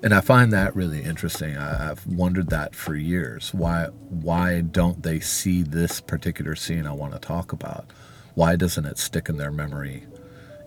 And 0.04 0.14
I 0.14 0.22
find 0.22 0.54
that 0.54 0.76
really 0.76 1.02
interesting. 1.02 1.58
I, 1.58 1.90
I've 1.90 2.06
wondered 2.06 2.50
that 2.52 2.76
for 2.76 2.96
years. 2.96 3.52
Why, 3.52 3.86
why 4.10 4.62
don't 4.62 5.02
they 5.02 5.20
see 5.20 5.64
this 5.64 6.00
particular 6.00 6.56
scene 6.56 6.86
I 6.86 6.94
want 6.94 7.14
to 7.14 7.20
talk 7.20 7.52
about? 7.52 7.90
Why 8.36 8.56
doesn't 8.56 8.86
it 8.86 9.00
stick 9.00 9.28
in 9.30 9.38
their 9.38 9.52
memory? 9.52 10.06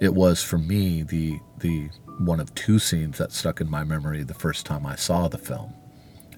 It 0.01 0.15
was 0.15 0.43
for 0.43 0.59
me 0.59 1.05
the, 1.05 1.39
the 1.59 1.91
one 2.19 2.41
of 2.41 2.53
two 2.57 2.81
scenes 2.81 3.19
that 3.19 3.31
stuck 3.31 3.61
in 3.61 3.71
my 3.71 3.85
memory 3.85 4.25
the 4.25 4.35
first 4.35 4.67
time 4.67 4.85
I 4.85 4.97
saw 4.97 5.29
the 5.29 5.39
film 5.39 5.75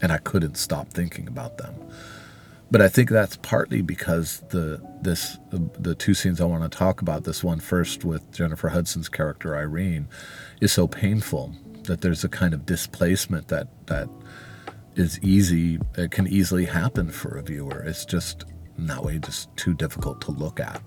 and 0.02 0.12
I 0.12 0.18
couldn't 0.18 0.56
stop 0.56 0.88
thinking 0.88 1.28
about 1.28 1.58
them. 1.58 1.74
But 2.70 2.80
I 2.80 2.88
think 2.88 3.10
that's 3.10 3.36
partly 3.36 3.82
because 3.82 4.40
the 4.48 4.80
this 5.00 5.38
the 5.50 5.94
two 5.94 6.14
scenes 6.14 6.40
I 6.40 6.44
want 6.44 6.70
to 6.70 6.76
talk 6.76 7.02
about, 7.02 7.24
this 7.24 7.44
one 7.44 7.60
first 7.60 8.04
with 8.04 8.32
Jennifer 8.32 8.70
Hudson's 8.70 9.08
character 9.08 9.56
Irene, 9.56 10.08
is 10.60 10.72
so 10.72 10.88
painful 10.88 11.54
that 11.84 12.00
there's 12.00 12.24
a 12.24 12.28
kind 12.28 12.54
of 12.54 12.66
displacement 12.66 13.48
that 13.48 13.68
that 13.86 14.08
is 14.96 15.20
easy 15.20 15.78
it 15.96 16.10
can 16.10 16.26
easily 16.26 16.64
happen 16.64 17.10
for 17.10 17.36
a 17.36 17.42
viewer. 17.42 17.82
It's 17.86 18.04
just 18.04 18.44
in 18.78 18.86
that 18.86 19.04
way 19.04 19.18
just 19.18 19.54
too 19.56 19.74
difficult 19.74 20.20
to 20.22 20.30
look 20.30 20.58
at. 20.58 20.82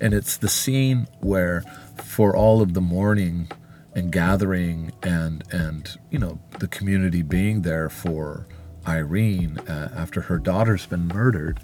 And 0.00 0.14
it's 0.14 0.36
the 0.36 0.48
scene 0.48 1.06
where 1.20 1.64
for 2.04 2.36
all 2.36 2.60
of 2.60 2.74
the 2.74 2.80
mourning 2.80 3.48
and 3.94 4.10
gathering 4.10 4.92
and 5.02 5.44
and 5.52 5.98
you 6.10 6.18
know 6.18 6.38
the 6.58 6.68
community 6.68 7.22
being 7.22 7.62
there 7.62 7.88
for 7.88 8.46
Irene 8.86 9.58
uh, 9.68 9.90
after 9.94 10.22
her 10.22 10.38
daughter's 10.38 10.86
been 10.86 11.08
murdered 11.08 11.60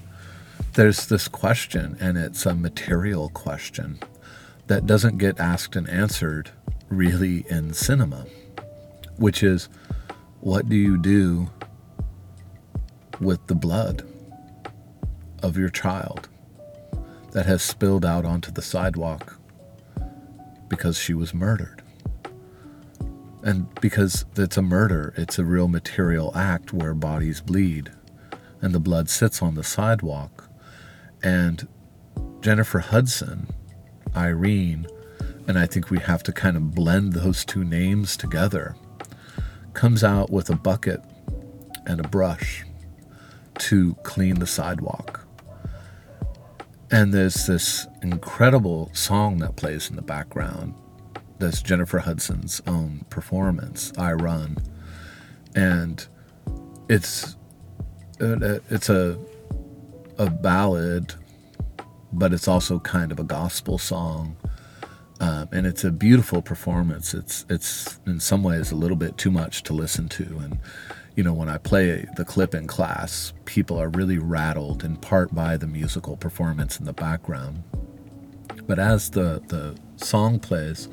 there's 0.74 1.06
this 1.06 1.26
question 1.26 1.96
and 2.00 2.16
it's 2.16 2.46
a 2.46 2.54
material 2.54 3.28
question 3.30 3.98
that 4.68 4.86
doesn't 4.86 5.18
get 5.18 5.40
asked 5.40 5.74
and 5.74 5.88
answered 5.88 6.50
really 6.88 7.44
in 7.50 7.72
cinema 7.72 8.24
which 9.16 9.42
is 9.42 9.68
what 10.40 10.68
do 10.68 10.76
you 10.76 10.96
do 10.96 11.50
with 13.20 13.44
the 13.48 13.54
blood 13.54 14.06
of 15.42 15.56
your 15.56 15.68
child 15.68 16.28
that 17.32 17.46
has 17.46 17.62
spilled 17.62 18.04
out 18.04 18.24
onto 18.24 18.50
the 18.50 18.62
sidewalk 18.62 19.36
because 20.68 20.96
she 20.96 21.12
was 21.12 21.34
murdered 21.34 21.79
and 23.42 23.72
because 23.80 24.24
it's 24.36 24.56
a 24.56 24.62
murder, 24.62 25.14
it's 25.16 25.38
a 25.38 25.44
real 25.44 25.68
material 25.68 26.32
act 26.36 26.72
where 26.72 26.94
bodies 26.94 27.40
bleed 27.40 27.90
and 28.60 28.74
the 28.74 28.80
blood 28.80 29.08
sits 29.08 29.40
on 29.40 29.54
the 29.54 29.64
sidewalk. 29.64 30.48
And 31.22 31.66
Jennifer 32.40 32.80
Hudson, 32.80 33.48
Irene, 34.14 34.86
and 35.48 35.58
I 35.58 35.66
think 35.66 35.90
we 35.90 35.98
have 35.98 36.22
to 36.24 36.32
kind 36.32 36.56
of 36.56 36.74
blend 36.74 37.14
those 37.14 37.44
two 37.44 37.64
names 37.64 38.16
together, 38.16 38.76
comes 39.72 40.04
out 40.04 40.30
with 40.30 40.50
a 40.50 40.56
bucket 40.56 41.02
and 41.86 42.04
a 42.04 42.08
brush 42.08 42.64
to 43.58 43.94
clean 44.02 44.38
the 44.38 44.46
sidewalk. 44.46 45.26
And 46.90 47.14
there's 47.14 47.46
this 47.46 47.86
incredible 48.02 48.90
song 48.92 49.38
that 49.38 49.56
plays 49.56 49.88
in 49.88 49.96
the 49.96 50.02
background 50.02 50.74
that's 51.40 51.62
Jennifer 51.62 51.98
Hudson's 52.00 52.62
own 52.66 53.04
performance, 53.10 53.92
"I 53.98 54.12
Run," 54.12 54.58
and 55.54 56.06
it's 56.88 57.36
uh, 58.20 58.60
it's 58.70 58.88
a 58.88 59.18
a 60.18 60.30
ballad, 60.30 61.14
but 62.12 62.32
it's 62.32 62.46
also 62.46 62.78
kind 62.80 63.10
of 63.10 63.18
a 63.18 63.24
gospel 63.24 63.78
song, 63.78 64.36
um, 65.20 65.48
and 65.50 65.66
it's 65.66 65.82
a 65.82 65.90
beautiful 65.90 66.42
performance. 66.42 67.14
It's 67.14 67.46
it's 67.48 67.98
in 68.06 68.20
some 68.20 68.42
ways 68.42 68.70
a 68.70 68.76
little 68.76 68.96
bit 68.96 69.16
too 69.16 69.30
much 69.30 69.62
to 69.64 69.72
listen 69.72 70.08
to, 70.10 70.24
and 70.42 70.58
you 71.16 71.24
know 71.24 71.32
when 71.32 71.48
I 71.48 71.56
play 71.58 72.06
the 72.16 72.24
clip 72.24 72.54
in 72.54 72.66
class, 72.66 73.32
people 73.46 73.80
are 73.80 73.88
really 73.88 74.18
rattled 74.18 74.84
in 74.84 74.96
part 74.96 75.34
by 75.34 75.56
the 75.56 75.66
musical 75.66 76.16
performance 76.16 76.78
in 76.78 76.84
the 76.84 76.92
background. 76.92 77.62
But 78.66 78.78
as 78.78 79.10
the 79.10 79.42
the 79.48 79.76
song 79.96 80.38
plays, 80.38 80.88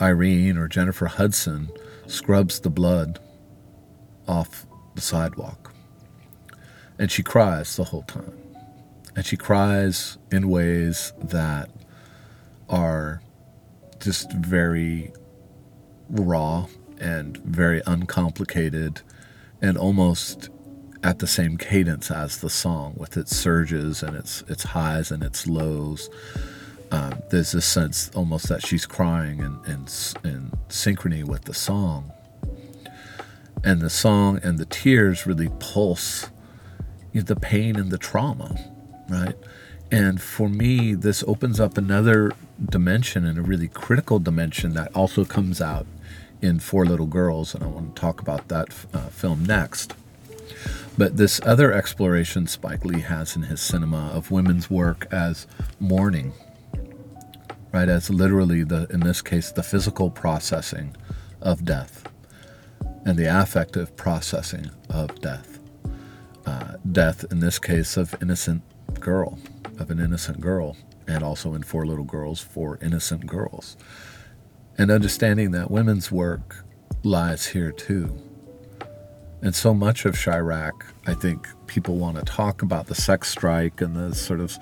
Irene 0.00 0.58
or 0.58 0.68
Jennifer 0.68 1.06
Hudson 1.06 1.70
scrubs 2.06 2.60
the 2.60 2.70
blood 2.70 3.18
off 4.26 4.66
the 4.94 5.00
sidewalk. 5.00 5.72
And 6.98 7.10
she 7.10 7.22
cries 7.22 7.76
the 7.76 7.84
whole 7.84 8.02
time. 8.02 8.32
And 9.16 9.24
she 9.24 9.36
cries 9.36 10.18
in 10.30 10.48
ways 10.48 11.12
that 11.22 11.70
are 12.68 13.22
just 14.00 14.32
very 14.32 15.12
raw 16.08 16.66
and 17.00 17.36
very 17.38 17.82
uncomplicated 17.86 19.02
and 19.60 19.78
almost 19.78 20.50
at 21.02 21.18
the 21.18 21.26
same 21.26 21.56
cadence 21.56 22.10
as 22.10 22.38
the 22.38 22.50
song 22.50 22.94
with 22.96 23.16
its 23.16 23.36
surges 23.36 24.02
and 24.02 24.16
its 24.16 24.42
its 24.48 24.62
highs 24.62 25.10
and 25.10 25.22
its 25.22 25.46
lows 25.46 26.08
um, 26.94 27.20
there's 27.30 27.50
this 27.50 27.66
sense 27.66 28.08
almost 28.14 28.48
that 28.48 28.64
she's 28.64 28.86
crying 28.86 29.40
in, 29.40 29.58
in, 29.66 29.80
in 30.22 30.52
synchrony 30.68 31.24
with 31.24 31.42
the 31.42 31.52
song. 31.52 32.12
And 33.64 33.80
the 33.80 33.90
song 33.90 34.38
and 34.44 34.58
the 34.58 34.64
tears 34.64 35.26
really 35.26 35.48
pulse 35.58 36.30
you 37.12 37.20
know, 37.20 37.24
the 37.24 37.34
pain 37.34 37.74
and 37.74 37.90
the 37.90 37.98
trauma, 37.98 38.56
right? 39.08 39.34
And 39.90 40.22
for 40.22 40.48
me, 40.48 40.94
this 40.94 41.24
opens 41.26 41.58
up 41.58 41.76
another 41.76 42.30
dimension 42.64 43.26
and 43.26 43.38
a 43.38 43.42
really 43.42 43.66
critical 43.66 44.20
dimension 44.20 44.74
that 44.74 44.94
also 44.94 45.24
comes 45.24 45.60
out 45.60 45.86
in 46.40 46.60
Four 46.60 46.86
Little 46.86 47.06
Girls, 47.06 47.56
and 47.56 47.64
I 47.64 47.66
want 47.66 47.96
to 47.96 48.00
talk 48.00 48.20
about 48.20 48.46
that 48.48 48.68
uh, 48.92 49.08
film 49.08 49.44
next. 49.44 49.94
But 50.96 51.16
this 51.16 51.40
other 51.44 51.72
exploration 51.72 52.46
Spike 52.46 52.84
Lee 52.84 53.00
has 53.00 53.34
in 53.34 53.42
his 53.42 53.60
cinema 53.60 54.10
of 54.14 54.30
women's 54.30 54.70
work 54.70 55.08
as 55.10 55.48
mourning 55.80 56.32
right? 57.74 57.88
As 57.88 58.08
literally 58.08 58.62
the, 58.62 58.86
in 58.90 59.00
this 59.00 59.20
case, 59.20 59.50
the 59.50 59.64
physical 59.64 60.08
processing 60.08 60.96
of 61.42 61.64
death 61.64 62.06
and 63.04 63.18
the 63.18 63.26
affective 63.26 63.96
processing 63.96 64.70
of 64.88 65.20
death. 65.20 65.58
Uh, 66.46 66.74
death, 66.92 67.24
in 67.32 67.40
this 67.40 67.58
case, 67.58 67.96
of 67.96 68.14
innocent 68.22 68.62
girl, 69.00 69.40
of 69.80 69.90
an 69.90 69.98
innocent 69.98 70.40
girl, 70.40 70.76
and 71.08 71.24
also 71.24 71.52
in 71.54 71.64
Four 71.64 71.84
Little 71.84 72.04
Girls, 72.04 72.40
for 72.40 72.78
innocent 72.80 73.26
girls. 73.26 73.76
And 74.78 74.92
understanding 74.92 75.50
that 75.50 75.68
women's 75.68 76.12
work 76.12 76.64
lies 77.02 77.46
here 77.46 77.72
too. 77.72 78.16
And 79.42 79.52
so 79.52 79.74
much 79.74 80.04
of 80.04 80.14
Chi-Raq, 80.14 80.84
I 81.08 81.14
think 81.14 81.48
people 81.66 81.96
want 81.96 82.18
to 82.18 82.22
talk 82.22 82.62
about 82.62 82.86
the 82.86 82.94
sex 82.94 83.30
strike 83.30 83.80
and 83.80 83.96
the 83.96 84.14
sort 84.14 84.38
of 84.38 84.56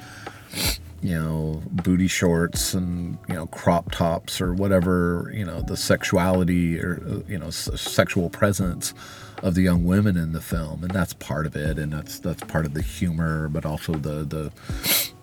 you 1.02 1.18
know, 1.18 1.60
booty 1.70 2.06
shorts 2.06 2.74
and, 2.74 3.18
you 3.28 3.34
know, 3.34 3.46
crop 3.46 3.90
tops 3.90 4.40
or 4.40 4.54
whatever, 4.54 5.32
you 5.34 5.44
know, 5.44 5.60
the 5.60 5.76
sexuality 5.76 6.78
or, 6.78 7.22
you 7.28 7.38
know, 7.38 7.48
s- 7.48 7.68
sexual 7.80 8.30
presence 8.30 8.94
of 9.42 9.54
the 9.56 9.62
young 9.62 9.84
women 9.84 10.16
in 10.16 10.30
the 10.32 10.40
film. 10.40 10.84
And 10.84 10.92
that's 10.92 11.12
part 11.14 11.44
of 11.46 11.56
it. 11.56 11.76
And 11.76 11.92
that's, 11.92 12.20
that's 12.20 12.42
part 12.44 12.66
of 12.66 12.74
the 12.74 12.82
humor, 12.82 13.48
but 13.48 13.66
also 13.66 13.94
the, 13.94 14.24
the, 14.24 14.52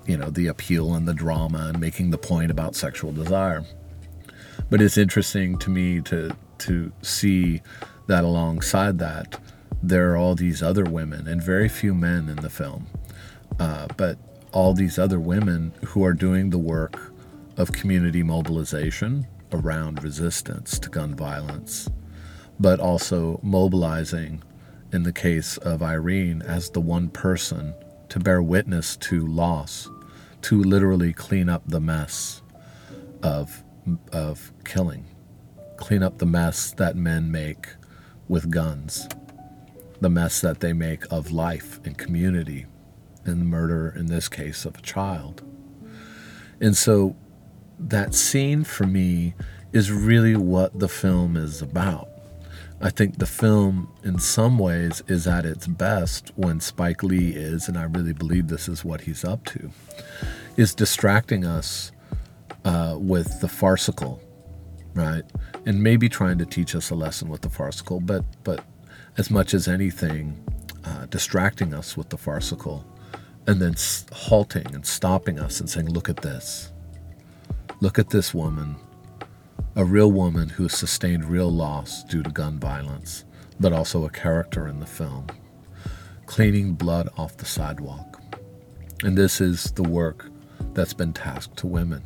you 0.05 0.17
know, 0.17 0.29
the 0.29 0.48
appeal 0.48 0.93
and 0.95 1.07
the 1.07 1.13
drama 1.13 1.67
and 1.69 1.79
making 1.79 2.12
the 2.12 2.17
point 2.17 2.51
about 2.51 2.75
sexual 2.75 3.13
desire. 3.13 3.63
But 4.69 4.81
it's 4.81 4.98
interesting 4.98 5.57
to 5.59 5.69
me 5.69 6.01
to 6.01 6.36
to 6.59 6.91
see 7.01 7.62
that 8.07 8.25
alongside 8.25 9.00
that, 9.00 9.39
there 9.81 10.12
are 10.12 10.17
all 10.17 10.36
these 10.36 10.62
other 10.62 10.83
women 10.83 11.25
and 11.25 11.41
very 11.41 11.69
few 11.69 11.93
men 11.93 12.27
in 12.27 12.36
the 12.36 12.50
film, 12.50 12.88
uh, 13.59 13.88
but 13.95 14.17
all 14.51 14.74
these 14.74 14.98
other 14.98 15.20
women 15.20 15.74
who 15.86 16.03
are 16.03 16.13
doing 16.13 16.50
the 16.50 16.58
work 16.58 17.13
of 17.58 17.72
community 17.72 18.24
mobilization 18.24 19.27
around 19.51 20.03
resistance 20.03 20.79
to 20.79 20.89
gun 20.89 21.15
violence, 21.15 21.89
but 22.60 22.79
also 22.79 23.39
mobilizing, 23.44 24.41
in 24.91 25.03
the 25.03 25.13
case 25.13 25.58
of 25.58 25.84
Irene, 25.84 26.41
as 26.41 26.70
the 26.70 26.82
one 26.82 27.10
person 27.10 27.74
to 28.10 28.20
bear 28.20 28.41
witness 28.41 28.98
to 28.98 29.25
loss, 29.25 29.88
to 30.41 30.62
literally 30.62 31.13
clean 31.13 31.50
up 31.50 31.63
the 31.68 31.79
mess 31.79 32.41
of, 33.22 33.63
of 34.12 34.51
killing, 34.65 35.06
clean 35.77 36.01
up 36.01 36.18
the 36.18 36.25
mess 36.25 36.72
that 36.72 36.96
men 36.96 37.32
make 37.32 37.68
with 38.27 38.50
guns, 38.50 39.08
the 40.01 40.10
mess 40.10 40.41
that 40.41 40.60
they 40.60 40.74
make 40.74 41.03
of 41.12 41.32
life 41.32 41.79
and 41.84 41.98
community, 41.98 42.65
and 43.29 43.41
the 43.41 43.45
murder, 43.45 43.93
in 43.95 44.07
this 44.07 44.27
case, 44.27 44.65
of 44.65 44.75
a 44.75 44.81
child. 44.81 45.41
And 46.59 46.75
so 46.75 47.15
that 47.79 48.13
scene 48.13 48.63
for 48.65 48.86
me 48.86 49.36
is 49.71 49.91
really 49.91 50.36
what 50.36 50.77
the 50.77 50.89
film 50.89 51.38
is 51.38 51.62
about. 51.62 52.09
I 52.81 52.89
think 52.89 53.19
the 53.19 53.25
film, 53.25 53.89
in 54.03 54.19
some 54.19 54.57
ways, 54.57 55.03
is 55.07 55.27
at 55.27 55.45
its 55.45 55.67
best 55.67 56.31
when 56.36 56.62
Spike 56.62 57.03
Lee 57.03 57.29
is, 57.29 57.67
and 57.67 57.77
I 57.77 57.83
really 57.83 58.13
believe 58.13 58.48
this 58.48 58.69
is 58.69 58.86
what 58.86 59.01
he's 59.01 59.25
up 59.25 59.43
to, 59.45 59.69
is 60.55 60.74
distracting 60.74 61.45
us 61.45 61.91
uh, 62.63 62.95
with 62.98 63.41
the 63.41 63.50
farcical, 63.50 64.21
right? 64.93 65.24
And 65.65 65.83
maybe 65.83 66.07
trying 66.07 66.38
to 66.38 66.45
teach 66.45 66.74
us 66.74 66.89
a 66.89 66.95
lesson 66.95 67.27
with 67.27 67.41
the 67.41 67.50
farcical, 67.50 68.00
but 68.00 68.24
but 68.43 68.63
as 69.17 69.29
much 69.29 69.53
as 69.53 69.67
anything, 69.67 70.41
uh, 70.86 71.05
distracting 71.07 71.74
us 71.74 71.98
with 71.98 72.09
the 72.09 72.17
farcical, 72.17 72.86
and 73.50 73.60
then 73.60 73.74
halting 74.12 74.75
and 74.75 74.86
stopping 74.86 75.39
us 75.39 75.60
and 75.60 75.68
saying, 75.68 75.89
"Look 75.89 76.08
at 76.08 76.18
this. 76.18 76.72
Look 77.82 77.98
at 77.98 78.12
this 78.12 78.32
woman 78.32 78.75
a 79.75 79.84
real 79.84 80.12
woman 80.12 80.50
who 80.50 80.63
has 80.63 80.74
sustained 80.74 81.25
real 81.25 81.51
loss 81.51 82.03
due 82.03 82.22
to 82.22 82.29
gun 82.29 82.60
violence, 82.60 83.24
but 83.60 83.74
also 83.74 84.06
a 84.06 84.10
character 84.10 84.68
in 84.68 84.79
the 84.79 84.86
film, 84.86 85.25
cleaning 86.27 86.74
blood 86.74 87.10
off 87.18 87.38
the 87.38 87.46
sidewalk. 87.46 88.22
And 89.03 89.18
this 89.18 89.41
is 89.41 89.72
the 89.72 89.84
work 89.84 90.29
that's 90.74 90.94
been 90.94 91.13
tasked 91.13 91.58
to 91.58 91.68
women 91.68 92.03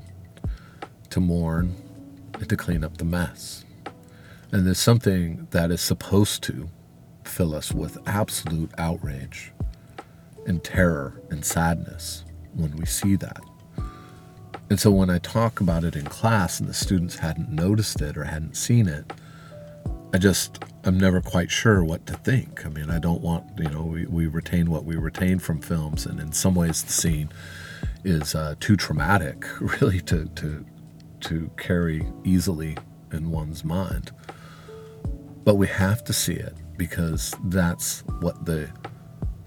to 1.10 1.20
mourn 1.20 1.76
and 2.36 2.48
to 2.48 2.56
clean 2.56 2.86
up 2.86 2.98
the 2.98 3.06
mess. 3.06 3.66
And 4.52 4.66
there's 4.66 4.80
something 4.80 5.48
that 5.52 5.72
is 5.72 5.82
supposed 5.82 6.42
to 6.44 6.70
fill 7.26 7.54
us 7.54 7.74
with 7.74 7.98
absolute 8.08 8.72
outrage 8.78 9.52
and 10.46 10.64
terror 10.64 11.22
and 11.30 11.44
sadness 11.44 12.24
when 12.54 12.76
we 12.78 12.86
see 12.86 13.16
that. 13.18 13.42
And 14.70 14.80
so 14.80 14.92
when 14.92 15.10
I 15.10 15.20
talk 15.20 15.62
about 15.62 15.84
it 15.84 15.96
in 15.96 16.06
class 16.06 16.60
and 16.60 16.68
the 16.68 16.74
students 16.74 17.18
hadn't 17.18 17.50
noticed 17.50 18.02
it 18.02 18.18
or 18.18 18.24
hadn't 18.24 18.56
seen 18.56 18.88
it, 18.88 19.12
I 20.14 20.18
just, 20.18 20.64
I'm 20.84 20.98
never 20.98 21.22
quite 21.22 21.52
sure 21.52 21.84
what 21.84 22.06
to 22.08 22.14
think. 22.14 22.66
I 22.66 22.70
mean, 22.70 22.90
I 22.90 23.00
don't 23.00 23.22
want, 23.22 23.46
you 23.58 23.70
know, 23.70 23.84
we, 23.84 24.06
we 24.06 24.28
retain 24.28 24.70
what 24.70 24.86
we 24.86 24.96
retain 24.96 25.40
from 25.40 25.60
films, 25.60 26.06
and 26.06 26.20
in 26.20 26.32
some 26.32 26.56
ways 26.56 26.84
the 26.84 26.94
scene 26.94 27.30
is 28.04 28.36
uh, 28.36 28.56
too 28.60 28.76
traumatic, 28.76 29.46
really, 29.60 30.02
to, 30.02 30.26
to, 30.36 30.66
to 31.22 31.50
carry 31.58 32.06
easily 32.24 32.78
in 33.12 33.32
one's 33.32 33.64
mind. 33.64 34.12
But 35.44 35.56
we 35.56 35.68
have 35.68 36.04
to 36.06 36.14
see 36.14 36.36
it 36.36 36.56
because 36.78 37.34
that's 37.46 38.02
what 38.20 38.46
the 38.46 38.70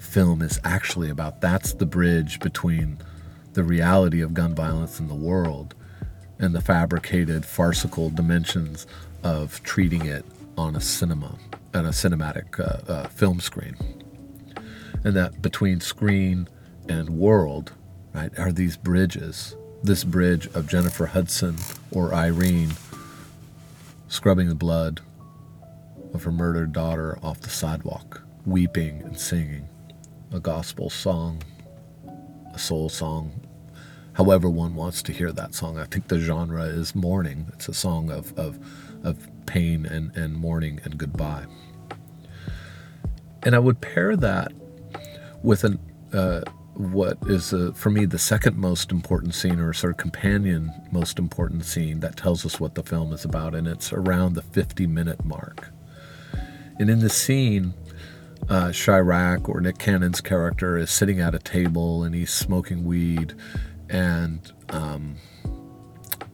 film 0.07 0.41
is 0.43 0.59
actually 0.65 1.11
about. 1.11 1.41
That's 1.41 1.75
the 1.75 1.87
bridge 1.87 2.41
between 2.41 2.99
the 3.53 3.65
reality 3.65 4.21
of 4.23 4.35
gun 4.35 4.55
violence 4.55 5.01
in 5.01 5.09
the 5.09 5.15
world 5.15 5.75
and 6.39 6.55
the 6.55 6.61
fabricated 6.61 7.45
farcical 7.45 8.11
dimensions 8.11 8.87
of 9.23 9.63
treating 9.63 10.07
it 10.07 10.25
on 10.59 10.77
a 10.77 10.81
cinema 10.81 11.39
and 11.73 11.87
a 11.87 11.91
cinematic 11.91 12.61
uh, 12.61 12.93
uh, 12.93 13.09
film 13.09 13.41
screen 13.41 13.77
and 15.05 15.15
that 15.15 15.43
between 15.43 15.81
screen 15.81 16.49
and 16.89 17.09
world 17.11 17.73
right 18.15 18.37
are 18.39 18.53
these 18.53 18.77
bridges 18.77 19.57
this 19.83 20.05
bridge 20.05 20.47
of 20.55 20.67
jennifer 20.67 21.07
hudson 21.07 21.57
or 21.91 22.15
irene 22.15 22.73
scrubbing 24.09 24.49
the 24.49 24.55
blood 24.55 25.01
of 26.15 26.23
her 26.23 26.33
murdered 26.33 26.73
daughter 26.73 27.19
off 27.23 27.41
the 27.41 27.51
sidewalk 27.51 28.23
weeping 28.47 29.03
and 29.03 29.19
singing 29.19 29.69
a 30.33 30.41
gospel 30.41 30.91
song 30.91 31.43
a 32.53 32.59
soul 32.59 32.89
song 32.89 33.47
however 34.17 34.49
one 34.49 34.75
wants 34.75 35.03
to 35.03 35.13
hear 35.13 35.31
that 35.31 35.55
song. 35.55 35.79
I 35.79 35.85
think 35.85 36.09
the 36.09 36.19
genre 36.19 36.63
is 36.63 36.95
mourning. 36.95 37.53
It's 37.53 37.69
a 37.69 37.75
song 37.75 38.11
of, 38.11 38.37
of, 38.39 38.59
of 39.05 39.29
pain 39.45 39.85
and, 39.85 40.17
and 40.17 40.35
mourning 40.35 40.81
and 40.85 40.97
goodbye. 40.97 41.45
And 43.43 43.55
I 43.55 43.59
would 43.59 43.83
pair 43.83 44.17
that 44.17 44.53
with 45.43 45.65
an, 45.65 45.79
uh, 46.15 46.41
what 46.73 47.19
is, 47.27 47.53
uh, 47.53 47.73
for 47.75 47.91
me, 47.91 48.07
the 48.07 48.19
second 48.19 48.57
most 48.57 48.91
important 48.91 49.35
scene 49.35 49.61
or 49.61 49.75
sort 49.75 49.93
of 49.93 49.99
companion 49.99 50.73
most 50.91 51.19
important 51.19 51.67
scene 51.67 52.01
that 52.01 52.17
tells 52.17 52.47
us 52.47 52.59
what 52.59 52.75
the 52.75 52.83
film 52.83 53.13
is 53.13 53.27
about. 53.27 53.55
And 53.55 53.69
it's 53.69 53.93
around 53.93 54.33
the 54.33 54.43
50 54.43 54.87
minute 54.87 55.27
mark. 55.27 55.69
And 56.79 56.89
in 56.89 57.01
the 57.01 57.11
scene, 57.11 57.75
uh, 58.49 58.69
Chi-Raq 58.69 59.49
or 59.49 59.61
Nick 59.61 59.79
Cannon's 59.79 60.21
character 60.21 60.77
is 60.77 60.91
sitting 60.91 61.21
at 61.21 61.35
a 61.35 61.39
table 61.39 62.05
and 62.05 62.15
he's 62.15 62.31
smoking 62.31 62.85
weed 62.85 63.35
and 63.89 64.53
um, 64.71 65.17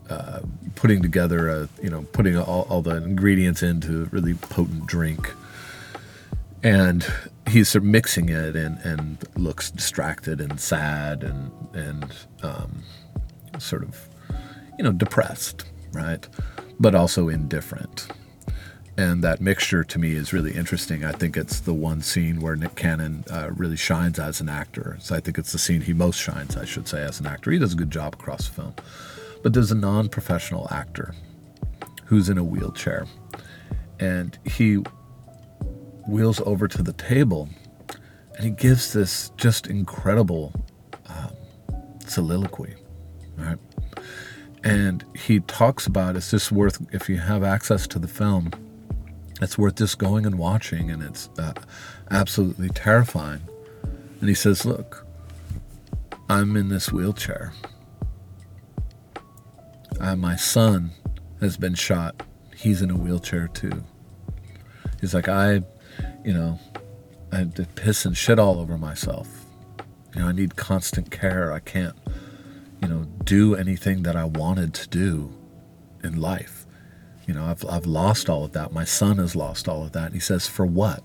uh, 0.08 0.40
putting 0.74 1.02
together 1.02 1.48
a 1.48 1.68
you 1.82 1.90
know 1.90 2.02
putting 2.12 2.36
all, 2.36 2.66
all 2.68 2.82
the 2.82 2.96
ingredients 2.96 3.62
into 3.62 4.02
a 4.02 4.04
really 4.06 4.34
potent 4.34 4.86
drink. 4.86 5.32
And 6.62 7.04
he's 7.48 7.70
sort 7.70 7.82
of 7.82 7.88
mixing 7.88 8.28
it 8.28 8.54
and, 8.54 8.78
and 8.80 9.18
looks 9.36 9.70
distracted 9.70 10.40
and 10.40 10.60
sad 10.60 11.24
and 11.24 11.50
and 11.74 12.14
um, 12.42 12.82
sort 13.58 13.82
of 13.82 14.08
you 14.78 14.84
know 14.84 14.92
depressed 14.92 15.64
right? 15.92 16.26
But 16.80 16.94
also 16.94 17.28
indifferent 17.28 18.08
and 19.02 19.24
that 19.24 19.40
mixture 19.40 19.82
to 19.82 19.98
me 19.98 20.12
is 20.12 20.32
really 20.32 20.52
interesting. 20.52 21.04
I 21.04 21.10
think 21.10 21.36
it's 21.36 21.58
the 21.58 21.74
one 21.74 22.02
scene 22.02 22.40
where 22.40 22.54
Nick 22.54 22.76
Cannon 22.76 23.24
uh, 23.28 23.50
really 23.50 23.76
shines 23.76 24.20
as 24.20 24.40
an 24.40 24.48
actor. 24.48 24.96
So 25.00 25.16
I 25.16 25.20
think 25.20 25.38
it's 25.38 25.50
the 25.50 25.58
scene 25.58 25.80
he 25.80 25.92
most 25.92 26.20
shines, 26.20 26.56
I 26.56 26.64
should 26.64 26.86
say, 26.86 27.02
as 27.02 27.18
an 27.18 27.26
actor. 27.26 27.50
He 27.50 27.58
does 27.58 27.72
a 27.72 27.76
good 27.76 27.90
job 27.90 28.14
across 28.14 28.48
the 28.48 28.54
film. 28.54 28.74
But 29.42 29.54
there's 29.54 29.72
a 29.72 29.74
non 29.74 30.08
professional 30.08 30.68
actor 30.70 31.16
who's 32.04 32.28
in 32.28 32.38
a 32.38 32.44
wheelchair, 32.44 33.06
and 33.98 34.38
he 34.44 34.76
wheels 36.06 36.40
over 36.46 36.68
to 36.68 36.82
the 36.82 36.92
table 36.92 37.48
and 38.36 38.44
he 38.44 38.50
gives 38.50 38.92
this 38.92 39.30
just 39.36 39.66
incredible 39.66 40.52
um, 41.06 41.34
soliloquy, 42.06 42.74
right? 43.36 43.58
And 44.62 45.04
he 45.16 45.40
talks 45.40 45.88
about 45.88 46.14
it's 46.14 46.30
just 46.30 46.52
worth, 46.52 46.80
if 46.92 47.08
you 47.08 47.18
have 47.18 47.42
access 47.42 47.86
to 47.88 47.98
the 47.98 48.08
film, 48.08 48.52
it's 49.42 49.58
worth 49.58 49.76
just 49.76 49.98
going 49.98 50.24
and 50.24 50.38
watching, 50.38 50.90
and 50.90 51.02
it's 51.02 51.28
uh, 51.38 51.52
absolutely 52.10 52.68
terrifying. 52.68 53.42
And 54.20 54.28
he 54.28 54.34
says, 54.34 54.64
Look, 54.64 55.06
I'm 56.28 56.56
in 56.56 56.68
this 56.68 56.92
wheelchair. 56.92 57.52
Uh, 60.00 60.16
my 60.16 60.36
son 60.36 60.92
has 61.40 61.56
been 61.56 61.74
shot. 61.74 62.22
He's 62.56 62.82
in 62.82 62.90
a 62.90 62.96
wheelchair 62.96 63.48
too. 63.48 63.84
He's 65.00 65.14
like, 65.14 65.28
I, 65.28 65.62
you 66.24 66.32
know, 66.32 66.58
I 67.32 67.38
had 67.38 67.56
to 67.56 67.64
piss 67.64 68.04
and 68.04 68.16
shit 68.16 68.38
all 68.38 68.60
over 68.60 68.78
myself. 68.78 69.28
You 70.14 70.20
know, 70.20 70.28
I 70.28 70.32
need 70.32 70.56
constant 70.56 71.10
care. 71.10 71.52
I 71.52 71.58
can't, 71.58 71.96
you 72.80 72.88
know, 72.88 73.04
do 73.24 73.54
anything 73.54 74.04
that 74.04 74.14
I 74.14 74.24
wanted 74.24 74.74
to 74.74 74.88
do 74.88 75.34
in 76.04 76.20
life. 76.20 76.61
You 77.32 77.38
know, 77.38 77.46
I've, 77.46 77.64
I've 77.64 77.86
lost 77.86 78.28
all 78.28 78.44
of 78.44 78.52
that. 78.52 78.72
My 78.72 78.84
son 78.84 79.16
has 79.16 79.34
lost 79.34 79.66
all 79.66 79.82
of 79.84 79.92
that. 79.92 80.06
And 80.08 80.14
he 80.14 80.20
says, 80.20 80.46
For 80.46 80.66
what? 80.66 81.02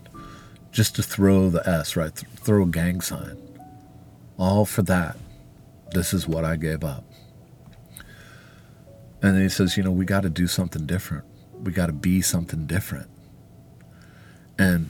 Just 0.73 0.93
to 0.97 1.03
throw 1.03 1.49
the 1.49 1.65
S, 1.65 1.95
right? 1.95 2.13
Th- 2.13 2.29
throw 2.33 2.63
a 2.63 2.67
gang 2.67 2.99
sign. 2.99 3.37
All 4.37 4.65
for 4.65 4.81
that. 4.81 5.15
This 5.91 6.13
is 6.13 6.27
what 6.27 6.43
I 6.43 6.57
gave 6.57 6.83
up. 6.83 7.05
And 9.21 9.35
then 9.35 9.41
he 9.41 9.47
says, 9.47 9.77
You 9.77 9.83
know, 9.83 9.91
we 9.91 10.03
got 10.03 10.23
to 10.23 10.29
do 10.29 10.47
something 10.47 10.85
different. 10.85 11.23
We 11.63 11.71
got 11.71 11.85
to 11.85 11.93
be 11.93 12.21
something 12.21 12.65
different. 12.67 13.09
And 14.59 14.89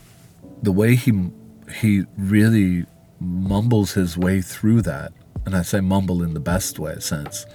the 0.63 0.71
way 0.71 0.95
he 0.95 1.29
he 1.71 2.05
really 2.17 2.87
mumbles 3.19 3.93
his 3.93 4.17
way 4.17 4.41
through 4.41 4.81
that 4.81 5.13
and 5.45 5.55
I 5.55 5.61
say 5.61 5.81
mumble 5.81 6.23
in 6.23 6.33
the 6.33 6.39
best 6.39 6.79
way 6.79 6.97
sense. 6.97 7.45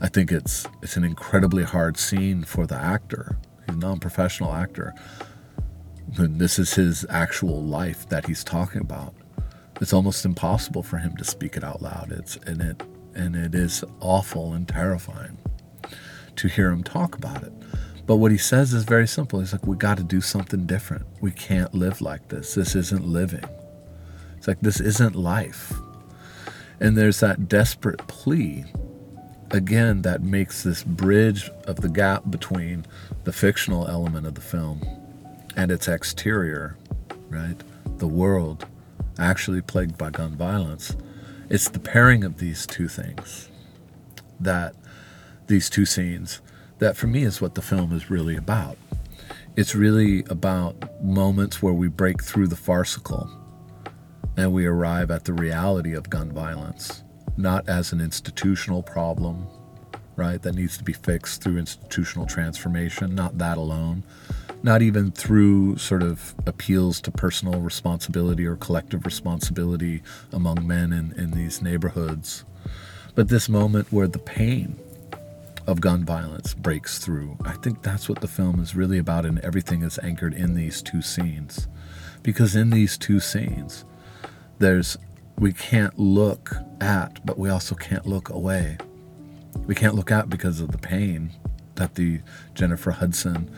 I 0.00 0.08
think 0.08 0.32
it's 0.32 0.66
it's 0.82 0.96
an 0.96 1.04
incredibly 1.04 1.64
hard 1.64 1.96
scene 1.96 2.44
for 2.44 2.66
the 2.66 2.76
actor. 2.76 3.38
He's 3.66 3.74
a 3.74 3.78
non-professional 3.78 4.52
actor. 4.52 4.94
And 6.16 6.40
this 6.40 6.58
is 6.58 6.74
his 6.74 7.06
actual 7.08 7.62
life 7.62 8.08
that 8.08 8.26
he's 8.26 8.44
talking 8.44 8.80
about. 8.80 9.14
It's 9.80 9.92
almost 9.92 10.24
impossible 10.24 10.82
for 10.82 10.98
him 10.98 11.16
to 11.16 11.24
speak 11.24 11.56
it 11.56 11.64
out 11.64 11.82
loud. 11.82 12.12
It's 12.12 12.36
and 12.46 12.60
it 12.60 12.82
and 13.14 13.36
it 13.36 13.54
is 13.54 13.84
awful 14.00 14.52
and 14.52 14.68
terrifying 14.68 15.38
to 16.36 16.48
hear 16.48 16.70
him 16.70 16.82
talk 16.82 17.16
about 17.16 17.42
it. 17.42 17.52
But 18.06 18.16
what 18.16 18.32
he 18.32 18.38
says 18.38 18.74
is 18.74 18.84
very 18.84 19.06
simple. 19.06 19.40
He's 19.40 19.52
like, 19.52 19.66
we 19.66 19.76
got 19.76 19.96
to 19.96 20.02
do 20.02 20.20
something 20.20 20.66
different. 20.66 21.06
We 21.20 21.30
can't 21.30 21.72
live 21.74 22.00
like 22.00 22.28
this. 22.28 22.54
This 22.54 22.74
isn't 22.74 23.06
living. 23.06 23.44
It's 24.36 24.46
like, 24.46 24.60
this 24.60 24.80
isn't 24.80 25.16
life. 25.16 25.72
And 26.80 26.98
there's 26.98 27.20
that 27.20 27.48
desperate 27.48 28.06
plea, 28.08 28.64
again, 29.50 30.02
that 30.02 30.22
makes 30.22 30.62
this 30.62 30.82
bridge 30.82 31.50
of 31.66 31.76
the 31.76 31.88
gap 31.88 32.30
between 32.30 32.86
the 33.24 33.32
fictional 33.32 33.86
element 33.88 34.26
of 34.26 34.34
the 34.34 34.40
film 34.40 34.82
and 35.56 35.70
its 35.70 35.88
exterior, 35.88 36.76
right? 37.28 37.62
The 37.98 38.08
world 38.08 38.66
actually 39.18 39.60
plagued 39.60 39.96
by 39.96 40.10
gun 40.10 40.36
violence. 40.36 40.96
It's 41.48 41.68
the 41.68 41.78
pairing 41.78 42.24
of 42.24 42.38
these 42.38 42.66
two 42.66 42.88
things 42.88 43.48
that 44.40 44.74
these 45.46 45.70
two 45.70 45.86
scenes 45.86 46.40
that 46.78 46.96
for 46.96 47.06
me 47.06 47.22
is 47.22 47.40
what 47.40 47.54
the 47.54 47.62
film 47.62 47.92
is 47.92 48.10
really 48.10 48.36
about. 48.36 48.76
It's 49.56 49.74
really 49.74 50.24
about 50.28 51.02
moments 51.02 51.62
where 51.62 51.72
we 51.72 51.86
break 51.86 52.22
through 52.22 52.48
the 52.48 52.56
farcical 52.56 53.30
and 54.36 54.52
we 54.52 54.66
arrive 54.66 55.10
at 55.12 55.24
the 55.24 55.32
reality 55.32 55.94
of 55.94 56.10
gun 56.10 56.32
violence, 56.32 57.03
not 57.36 57.68
as 57.68 57.92
an 57.92 58.00
institutional 58.00 58.82
problem, 58.82 59.46
right, 60.16 60.40
that 60.42 60.54
needs 60.54 60.78
to 60.78 60.84
be 60.84 60.92
fixed 60.92 61.42
through 61.42 61.58
institutional 61.58 62.26
transformation, 62.26 63.14
not 63.14 63.38
that 63.38 63.58
alone, 63.58 64.04
not 64.62 64.82
even 64.82 65.10
through 65.10 65.76
sort 65.76 66.02
of 66.02 66.34
appeals 66.46 67.00
to 67.02 67.10
personal 67.10 67.60
responsibility 67.60 68.46
or 68.46 68.56
collective 68.56 69.04
responsibility 69.04 70.02
among 70.32 70.66
men 70.66 70.92
in, 70.92 71.12
in 71.12 71.32
these 71.32 71.60
neighborhoods, 71.60 72.44
but 73.14 73.28
this 73.28 73.48
moment 73.48 73.92
where 73.92 74.08
the 74.08 74.18
pain 74.18 74.76
of 75.66 75.80
gun 75.80 76.04
violence 76.04 76.54
breaks 76.54 76.98
through. 76.98 77.36
I 77.44 77.52
think 77.52 77.82
that's 77.82 78.08
what 78.08 78.20
the 78.20 78.28
film 78.28 78.60
is 78.60 78.74
really 78.74 78.98
about, 78.98 79.24
and 79.24 79.38
everything 79.40 79.82
is 79.82 79.98
anchored 80.02 80.34
in 80.34 80.54
these 80.54 80.82
two 80.82 81.02
scenes. 81.02 81.68
Because 82.22 82.54
in 82.54 82.70
these 82.70 82.98
two 82.98 83.20
scenes, 83.20 83.84
there's 84.58 84.98
we 85.38 85.52
can't 85.52 85.98
look 85.98 86.54
at, 86.80 87.24
but 87.24 87.38
we 87.38 87.50
also 87.50 87.74
can't 87.74 88.06
look 88.06 88.28
away. 88.28 88.78
We 89.66 89.74
can't 89.74 89.94
look 89.94 90.10
at 90.10 90.28
because 90.28 90.60
of 90.60 90.72
the 90.72 90.78
pain 90.78 91.30
that 91.76 91.94
the 91.94 92.20
Jennifer 92.54 92.92
Hudson 92.92 93.50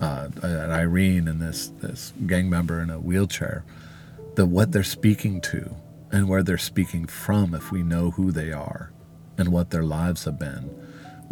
uh, 0.00 0.28
and 0.42 0.72
Irene 0.72 1.28
and 1.28 1.40
this 1.40 1.68
this 1.80 2.12
gang 2.26 2.50
member 2.50 2.80
in 2.80 2.90
a 2.90 2.98
wheelchair, 2.98 3.64
the 4.34 4.46
what 4.46 4.72
they're 4.72 4.82
speaking 4.82 5.40
to 5.42 5.76
and 6.10 6.28
where 6.28 6.42
they're 6.42 6.58
speaking 6.58 7.06
from, 7.06 7.54
if 7.54 7.70
we 7.70 7.82
know 7.82 8.10
who 8.10 8.32
they 8.32 8.52
are 8.52 8.92
and 9.38 9.50
what 9.50 9.70
their 9.70 9.84
lives 9.84 10.24
have 10.24 10.38
been 10.38 10.70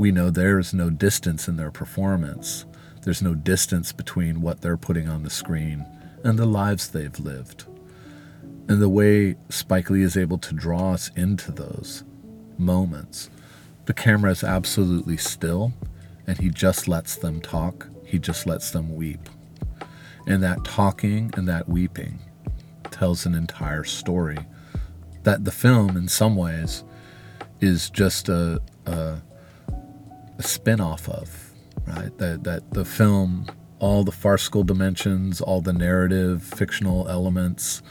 we 0.00 0.10
know 0.10 0.30
there 0.30 0.58
is 0.58 0.72
no 0.72 0.88
distance 0.88 1.46
in 1.46 1.56
their 1.58 1.70
performance. 1.70 2.64
There's 3.02 3.20
no 3.20 3.34
distance 3.34 3.92
between 3.92 4.40
what 4.40 4.62
they're 4.62 4.78
putting 4.78 5.10
on 5.10 5.24
the 5.24 5.28
screen 5.28 5.84
and 6.24 6.38
the 6.38 6.46
lives 6.46 6.88
they've 6.88 7.20
lived. 7.20 7.66
And 8.70 8.80
the 8.80 8.88
way 8.88 9.34
Spike 9.48 9.90
Lee 9.90 10.02
is 10.02 10.16
able 10.16 10.38
to 10.38 10.54
draw 10.54 10.92
us 10.92 11.10
into 11.16 11.50
those 11.50 12.04
moments, 12.56 13.28
the 13.86 13.92
camera 13.92 14.30
is 14.30 14.44
absolutely 14.44 15.16
still 15.16 15.72
and 16.28 16.38
he 16.38 16.50
just 16.50 16.86
lets 16.86 17.16
them 17.16 17.40
talk, 17.40 17.88
he 18.04 18.20
just 18.20 18.46
lets 18.46 18.70
them 18.70 18.94
weep. 18.94 19.28
And 20.28 20.40
that 20.44 20.64
talking 20.64 21.32
and 21.36 21.48
that 21.48 21.68
weeping 21.68 22.20
tells 22.92 23.26
an 23.26 23.34
entire 23.34 23.82
story 23.82 24.38
that 25.24 25.44
the 25.44 25.50
film, 25.50 25.96
in 25.96 26.06
some 26.06 26.36
ways, 26.36 26.84
is 27.60 27.90
just 27.90 28.28
a, 28.28 28.62
a 28.86 29.20
a 30.38 30.42
spin-off 30.44 31.08
of, 31.08 31.52
right? 31.88 32.16
That 32.18 32.44
that 32.44 32.72
the 32.72 32.84
film, 32.84 33.46
all 33.80 34.04
the 34.04 34.12
farcical 34.12 34.62
dimensions, 34.62 35.40
all 35.40 35.60
the 35.60 35.72
narrative, 35.72 36.44
fictional 36.44 37.08
elements, 37.08 37.82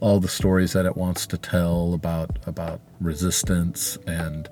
all 0.00 0.18
the 0.18 0.28
stories 0.28 0.72
that 0.72 0.86
it 0.86 0.96
wants 0.96 1.26
to 1.26 1.38
tell 1.38 1.94
about 1.94 2.38
about 2.46 2.80
resistance 3.00 3.96
and 4.06 4.48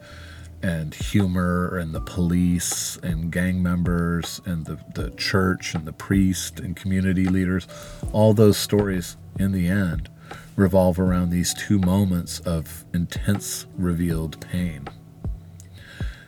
and 0.63 0.95
humor 0.95 1.77
and 1.77 1.95
the 1.95 2.01
police 2.01 2.97
and 3.03 3.31
gang 3.31 3.63
members 3.63 4.41
and 4.45 4.67
the, 4.67 4.79
the 4.95 5.11
church 5.13 5.75
and 5.75 5.87
the 5.87 5.93
priest 5.93 6.59
and 6.59 6.75
community 6.75 7.27
leaders, 7.27 7.69
all 8.13 8.35
those 8.35 8.57
stories 8.57 9.17
in 9.39 9.53
the 9.53 9.69
end 9.69 10.09
revolve 10.57 10.99
around 10.99 11.31
these 11.31 11.55
two 11.55 11.79
moments 11.79 12.41
of 12.41 12.85
intense 12.93 13.67
revealed 13.77 14.41
pain. 14.41 14.89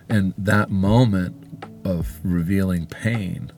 And 0.09 0.33
that 0.39 0.71
moment 0.71 1.65
of 1.85 2.21
revealing 2.23 2.87
pain 2.87 3.51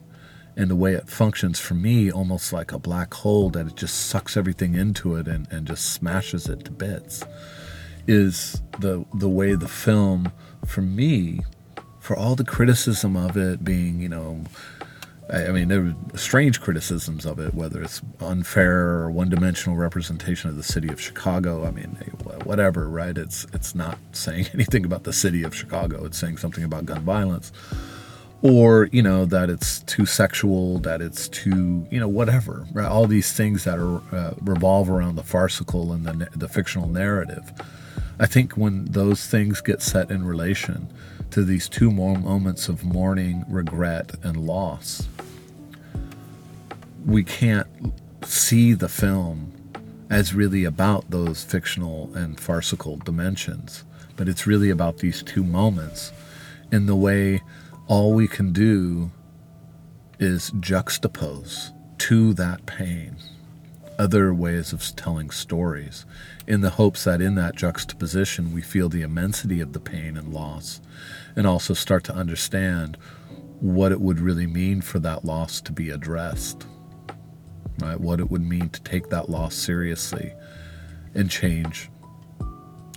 and 0.55 0.69
the 0.69 0.75
way 0.75 0.93
it 0.93 1.09
functions 1.09 1.59
for 1.59 1.73
me 1.73 2.11
almost 2.11 2.53
like 2.53 2.71
a 2.71 2.79
black 2.79 3.13
hole 3.13 3.49
that 3.49 3.67
it 3.67 3.75
just 3.75 4.07
sucks 4.07 4.37
everything 4.37 4.75
into 4.75 5.15
it 5.15 5.27
and, 5.27 5.47
and 5.51 5.67
just 5.67 5.91
smashes 5.91 6.47
it 6.47 6.65
to 6.65 6.71
bits 6.71 7.23
is 8.07 8.61
the 8.79 9.05
the 9.13 9.29
way 9.29 9.55
the 9.55 9.67
film 9.67 10.31
for 10.65 10.81
me 10.81 11.39
for 11.99 12.17
all 12.17 12.35
the 12.35 12.43
criticism 12.43 13.15
of 13.15 13.37
it 13.37 13.63
being 13.63 14.01
you 14.01 14.09
know 14.09 14.43
I, 15.31 15.51
mean, 15.51 15.69
there 15.69 15.81
were 15.81 15.95
strange 16.17 16.59
criticisms 16.59 17.25
of 17.25 17.39
it, 17.39 17.53
whether 17.53 17.81
it's 17.81 18.01
unfair 18.19 18.77
or 18.77 19.11
one-dimensional 19.11 19.77
representation 19.77 20.49
of 20.49 20.57
the 20.57 20.63
city 20.63 20.89
of 20.89 20.99
Chicago. 20.99 21.65
I 21.65 21.71
mean, 21.71 21.97
eh, 22.01 22.33
whatever, 22.43 22.89
right? 22.89 23.17
It's 23.17 23.47
it's 23.53 23.73
not 23.73 23.97
saying 24.11 24.47
anything 24.53 24.85
about 24.85 25.05
the 25.05 25.13
city 25.13 25.43
of 25.43 25.55
Chicago. 25.55 26.05
It's 26.05 26.17
saying 26.17 26.37
something 26.37 26.63
about 26.63 26.85
gun 26.85 27.01
violence, 27.03 27.51
or 28.43 28.89
you 28.91 29.01
know 29.01 29.25
that 29.25 29.49
it's 29.49 29.79
too 29.79 30.05
sexual, 30.05 30.77
that 30.79 31.01
it's 31.01 31.27
too 31.29 31.87
you 31.89 31.99
know 31.99 32.09
whatever. 32.09 32.67
Right? 32.73 32.85
All 32.85 33.07
these 33.07 33.33
things 33.33 33.63
that 33.63 33.79
are 33.79 34.01
uh, 34.15 34.33
revolve 34.41 34.89
around 34.89 35.15
the 35.15 35.23
farcical 35.23 35.93
and 35.93 36.05
the 36.05 36.29
the 36.35 36.47
fictional 36.47 36.87
narrative. 36.87 37.51
I 38.19 38.27
think 38.27 38.53
when 38.53 38.85
those 38.85 39.25
things 39.25 39.59
get 39.61 39.81
set 39.81 40.11
in 40.11 40.23
relation 40.23 40.87
to 41.31 41.43
these 41.43 41.67
two 41.67 41.89
moments 41.89 42.69
of 42.69 42.83
mourning, 42.83 43.43
regret, 43.49 44.11
and 44.21 44.45
loss, 44.45 45.07
we 47.05 47.23
can't 47.23 47.67
see 48.23 48.73
the 48.73 48.87
film 48.87 49.51
as 50.11 50.35
really 50.35 50.63
about 50.63 51.09
those 51.09 51.43
fictional 51.43 52.11
and 52.13 52.39
farcical 52.39 52.97
dimensions, 52.97 53.83
but 54.15 54.29
it's 54.29 54.45
really 54.45 54.69
about 54.69 54.99
these 54.99 55.23
two 55.23 55.43
moments 55.43 56.11
in 56.71 56.85
the 56.85 56.95
way 56.95 57.41
all 57.93 58.11
we 58.11 58.27
can 58.27 58.51
do 58.51 59.11
is 60.17 60.49
juxtapose 60.49 61.71
to 61.99 62.33
that 62.33 62.65
pain 62.65 63.15
other 63.99 64.33
ways 64.33 64.73
of 64.73 64.81
telling 64.95 65.29
stories 65.29 66.03
in 66.47 66.61
the 66.61 66.71
hopes 66.71 67.03
that 67.03 67.21
in 67.21 67.35
that 67.35 67.53
juxtaposition 67.55 68.51
we 68.51 68.63
feel 68.63 68.89
the 68.89 69.03
immensity 69.03 69.61
of 69.61 69.73
the 69.73 69.79
pain 69.79 70.17
and 70.17 70.33
loss 70.33 70.81
and 71.35 71.45
also 71.45 71.75
start 71.75 72.03
to 72.03 72.15
understand 72.15 72.97
what 73.59 73.91
it 73.91 74.01
would 74.01 74.19
really 74.19 74.47
mean 74.47 74.81
for 74.81 74.97
that 74.97 75.23
loss 75.23 75.61
to 75.61 75.71
be 75.71 75.91
addressed 75.91 76.65
right? 77.79 77.99
What 77.99 78.19
it 78.19 78.31
would 78.31 78.41
mean 78.41 78.69
to 78.69 78.81
take 78.81 79.09
that 79.09 79.29
loss 79.29 79.53
seriously 79.53 80.33
and 81.13 81.29
change 81.29 81.91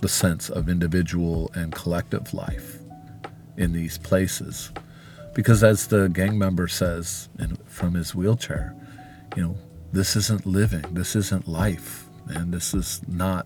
the 0.01 0.09
sense 0.09 0.49
of 0.49 0.67
individual 0.67 1.51
and 1.53 1.71
collective 1.71 2.33
life 2.33 2.79
in 3.57 3.73
these 3.73 3.99
places. 3.99 4.71
Because 5.37 5.63
as 5.63 5.85
the 5.85 6.09
gang 6.09 6.39
member 6.39 6.67
says 6.67 7.29
in, 7.37 7.57
from 7.67 7.93
his 7.93 8.15
wheelchair, 8.15 8.73
you 9.35 9.43
know, 9.43 9.57
this 9.91 10.15
isn't 10.15 10.47
living, 10.47 10.81
this 10.95 11.15
isn't 11.15 11.47
life, 11.47 12.07
and 12.27 12.51
this 12.51 12.73
is 12.73 13.01
not 13.07 13.45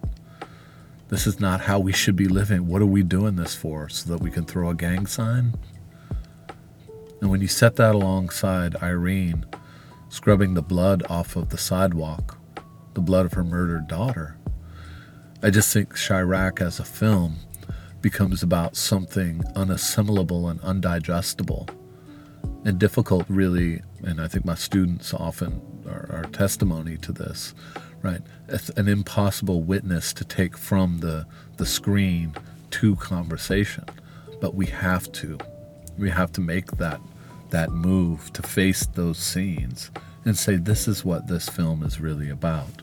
this 1.09 1.27
is 1.27 1.41
not 1.41 1.59
how 1.59 1.79
we 1.79 1.91
should 1.91 2.15
be 2.15 2.29
living. 2.29 2.65
What 2.65 2.81
are 2.81 2.85
we 2.85 3.03
doing 3.03 3.35
this 3.35 3.53
for? 3.55 3.89
So 3.89 4.09
that 4.09 4.23
we 4.23 4.31
can 4.31 4.45
throw 4.45 4.69
a 4.69 4.73
gang 4.73 5.05
sign? 5.05 5.55
And 7.19 7.29
when 7.29 7.41
you 7.41 7.49
set 7.49 7.75
that 7.75 7.93
alongside 7.93 8.77
Irene, 8.81 9.45
scrubbing 10.07 10.53
the 10.53 10.61
blood 10.61 11.03
off 11.09 11.35
of 11.35 11.49
the 11.49 11.57
sidewalk, 11.57 12.37
the 12.93 13.01
blood 13.01 13.25
of 13.25 13.33
her 13.33 13.43
murdered 13.43 13.89
daughter. 13.89 14.37
I 15.43 15.49
just 15.49 15.73
think 15.73 15.89
Chi-Raq 15.89 16.61
as 16.61 16.79
a 16.79 16.85
film 16.85 17.35
becomes 17.99 18.41
about 18.41 18.77
something 18.77 19.43
unassimilable 19.57 20.49
and 20.49 20.61
undigestible 20.61 21.67
and 22.65 22.79
difficult, 22.79 23.25
really. 23.29 23.81
And 24.03 24.21
I 24.21 24.27
think 24.27 24.45
my 24.45 24.55
students 24.55 25.13
often 25.13 25.61
are, 25.87 26.09
are 26.11 26.25
testimony 26.25 26.97
to 26.97 27.11
this, 27.11 27.53
right? 28.01 28.21
It's 28.47 28.69
an 28.71 28.87
impossible 28.87 29.61
witness 29.61 30.13
to 30.13 30.25
take 30.25 30.57
from 30.57 30.99
the, 30.99 31.25
the 31.57 31.65
screen 31.65 32.35
to 32.71 32.95
conversation, 32.95 33.85
but 34.39 34.55
we 34.55 34.67
have 34.67 35.11
to. 35.13 35.37
We 35.97 36.09
have 36.09 36.31
to 36.33 36.41
make 36.41 36.71
that 36.77 37.01
that 37.51 37.69
move 37.69 38.31
to 38.33 38.41
face 38.41 38.85
those 38.85 39.17
scenes 39.17 39.91
and 40.25 40.37
say 40.37 40.55
this 40.55 40.87
is 40.87 41.05
what 41.05 41.27
this 41.27 41.49
film 41.49 41.83
is 41.83 41.99
really 41.99 42.29
about. 42.29 42.81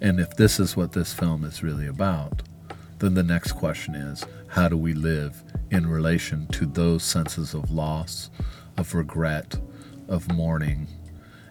And 0.00 0.20
if 0.20 0.36
this 0.36 0.60
is 0.60 0.76
what 0.76 0.92
this 0.92 1.12
film 1.12 1.44
is 1.44 1.62
really 1.62 1.86
about, 1.86 2.42
then 2.98 3.14
the 3.14 3.22
next 3.22 3.52
question 3.52 3.94
is 3.94 4.24
how 4.48 4.68
do 4.68 4.76
we 4.76 4.92
live 4.92 5.42
in 5.70 5.86
relation 5.86 6.46
to 6.48 6.66
those 6.66 7.04
senses 7.04 7.54
of 7.54 7.70
loss, 7.70 8.30
of 8.78 8.94
regret, 8.94 9.58
of 10.08 10.32
mourning, 10.32 10.86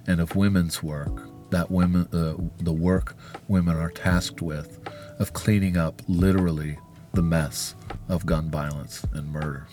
and 0.07 0.19
of 0.21 0.35
women's 0.35 0.81
work, 0.81 1.27
that 1.51 1.69
women, 1.69 2.07
uh, 2.13 2.35
the 2.63 2.73
work 2.73 3.15
women 3.47 3.77
are 3.77 3.91
tasked 3.91 4.41
with, 4.41 4.79
of 5.19 5.33
cleaning 5.33 5.77
up 5.77 6.01
literally 6.07 6.77
the 7.13 7.21
mess 7.21 7.75
of 8.09 8.25
gun 8.25 8.49
violence 8.49 9.05
and 9.13 9.31
murder. 9.31 9.67